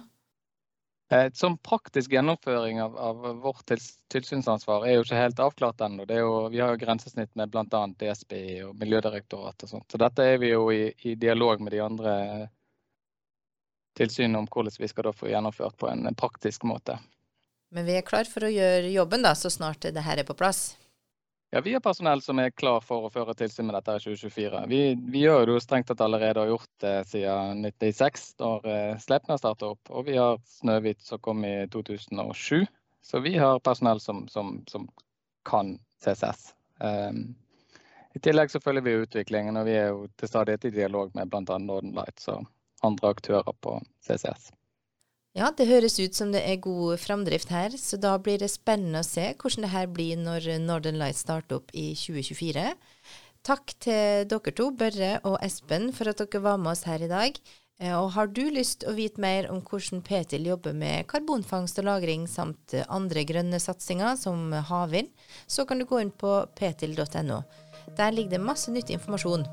Eh, 1.11 1.31
som 1.33 1.57
praktisk 1.59 2.12
gjennomføring 2.12 2.83
av, 2.85 2.97
av 3.01 3.23
vårt 3.41 3.71
tilsynsansvar 4.12 4.85
er 4.85 4.99
jo 4.99 5.07
ikke 5.07 5.23
helt 5.23 5.41
avklart 5.41 5.81
ennå. 5.81 6.05
Vi 6.05 6.61
har 6.61 6.75
jo 6.75 6.81
grensesnitt 6.83 7.33
med 7.33 7.49
bl.a. 7.49 7.87
DSB 7.97 8.35
og 8.69 8.75
Miljødirektoratet 8.77 9.64
og 9.64 9.73
sånt. 9.73 9.88
Så 9.88 10.01
dette 10.03 10.27
er 10.35 10.37
vi 10.43 10.53
jo 10.53 10.67
i, 10.69 10.91
i 11.09 11.14
dialog 11.17 11.64
med 11.64 11.73
de 11.73 11.81
andre 11.81 12.14
tilsynene 13.97 14.43
om 14.43 14.51
hvordan 14.53 14.77
vi 14.79 14.91
skal 14.93 15.09
få 15.17 15.31
gjennomført 15.33 15.79
på 15.81 15.88
en 15.88 16.12
praktisk 16.14 16.69
måte. 16.69 16.99
Men 17.73 17.88
vi 17.88 17.97
er 17.97 18.05
klar 18.05 18.29
for 18.29 18.45
å 18.45 18.53
gjøre 18.53 18.93
jobben 18.93 19.25
da, 19.25 19.33
så 19.37 19.51
snart 19.53 19.88
det 19.88 20.05
her 20.05 20.21
er 20.21 20.29
på 20.29 20.37
plass? 20.37 20.77
Ja, 21.50 21.61
vi 21.61 21.72
har 21.72 21.80
personell 21.80 22.22
som 22.22 22.38
er 22.38 22.50
klar 22.50 22.82
for 22.84 23.06
å 23.06 23.11
føre 23.12 23.32
tilsyn 23.34 23.64
med 23.70 23.78
dette 23.78 23.94
i 23.96 24.02
2024. 24.04 24.58
Vi, 24.68 24.80
vi 25.14 25.22
gjør 25.22 25.46
det 25.46 25.54
jo 25.54 25.62
strengt 25.64 25.88
tatt 25.88 26.02
allerede 26.04 26.42
har 26.42 26.50
gjort 26.50 26.74
det 26.84 26.92
siden 27.08 27.64
1996, 27.64 28.26
da 28.42 28.50
eh, 28.68 28.98
Sleipner 29.00 29.40
startet 29.40 29.64
opp. 29.70 29.88
Og 29.88 30.04
vi 30.11 30.18
har 30.20 30.37
Snøhvit 30.58 31.00
som 31.06 31.22
kom 31.24 31.46
i 31.48 31.54
2007. 31.72 32.66
Så 33.00 33.22
vi 33.24 33.32
har 33.40 33.62
personell 33.64 34.00
som, 34.04 34.26
som, 34.28 34.58
som 34.68 34.84
kan 35.48 35.78
CCS. 36.04 36.52
Um, 36.84 36.88
ehm, 36.90 37.24
I 38.12 38.20
tillegg 38.20 38.52
så 38.52 38.61
følger 38.61 38.84
vi 38.84 38.98
utviklingen, 39.06 39.56
og 39.56 39.64
vi 39.70 39.78
er 39.80 39.88
jo 39.94 40.04
til 40.20 40.28
stadighet 40.28 40.68
i 40.68 40.74
dialog 40.76 41.16
med 41.16 41.32
bl.a. 41.32 41.56
Northern 41.56 41.96
Lights 41.96 42.28
og 42.28 42.44
andre 42.84 43.14
aktører 43.16 43.56
på 43.64 43.78
CCS. 44.04 44.50
Ja, 45.38 45.53
det 45.55 45.68
høres 45.68 45.94
ut 46.03 46.16
som 46.18 46.33
det 46.35 46.40
er 46.42 46.57
god 46.59 46.98
framdrift 46.98 47.53
her, 47.55 47.70
så 47.79 47.94
da 48.01 48.16
blir 48.18 48.40
det 48.42 48.48
spennende 48.51 49.05
å 49.05 49.07
se 49.07 49.29
hvordan 49.38 49.62
det 49.62 49.70
her 49.70 49.87
blir 49.87 50.18
når 50.18 50.48
Northern 50.64 50.98
Lights 50.98 51.22
starter 51.22 51.61
opp 51.61 51.70
i 51.79 51.92
2024. 51.94 52.64
Takk 53.46 53.74
til 53.79 54.27
dere 54.27 54.55
to, 54.59 54.66
Børre 54.74 55.12
og 55.22 55.37
Espen, 55.46 55.92
for 55.94 56.11
at 56.11 56.18
dere 56.18 56.42
var 56.42 56.59
med 56.59 56.72
oss 56.72 56.83
her 56.90 57.05
i 57.07 57.11
dag. 57.12 57.38
Eh, 57.79 57.94
og 57.94 58.11
har 58.16 58.33
du 58.35 58.48
lyst 58.51 58.83
å 58.83 58.96
vite 58.96 59.22
mer 59.22 59.46
om 59.53 59.61
hvordan 59.62 60.03
Petil 60.03 60.48
jobber 60.51 60.74
med 60.74 61.07
karbonfangst 61.07 61.79
og 61.79 61.87
-lagring 61.87 62.27
samt 62.27 62.74
andre 62.88 63.22
grønne 63.22 63.61
satsinger 63.62 64.18
som 64.18 64.51
havvind, 64.51 65.12
så 65.46 65.64
kan 65.64 65.79
du 65.79 65.85
gå 65.87 66.01
inn 66.03 66.11
på 66.11 66.48
petil.no. 66.57 67.44
Der 67.96 68.11
ligger 68.11 68.31
det 68.31 68.40
masse 68.40 68.74
nyttig 68.74 68.98
informasjon. 68.98 69.46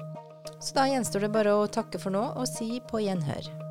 Så 0.59 0.73
da 0.73 0.89
gjenstår 0.89 1.21
det 1.21 1.31
bare 1.31 1.53
å 1.53 1.69
takke 1.69 2.01
for 2.01 2.09
nå 2.09 2.33
og 2.33 2.47
si 2.47 2.81
på 2.89 3.05
gjenhør. 3.05 3.64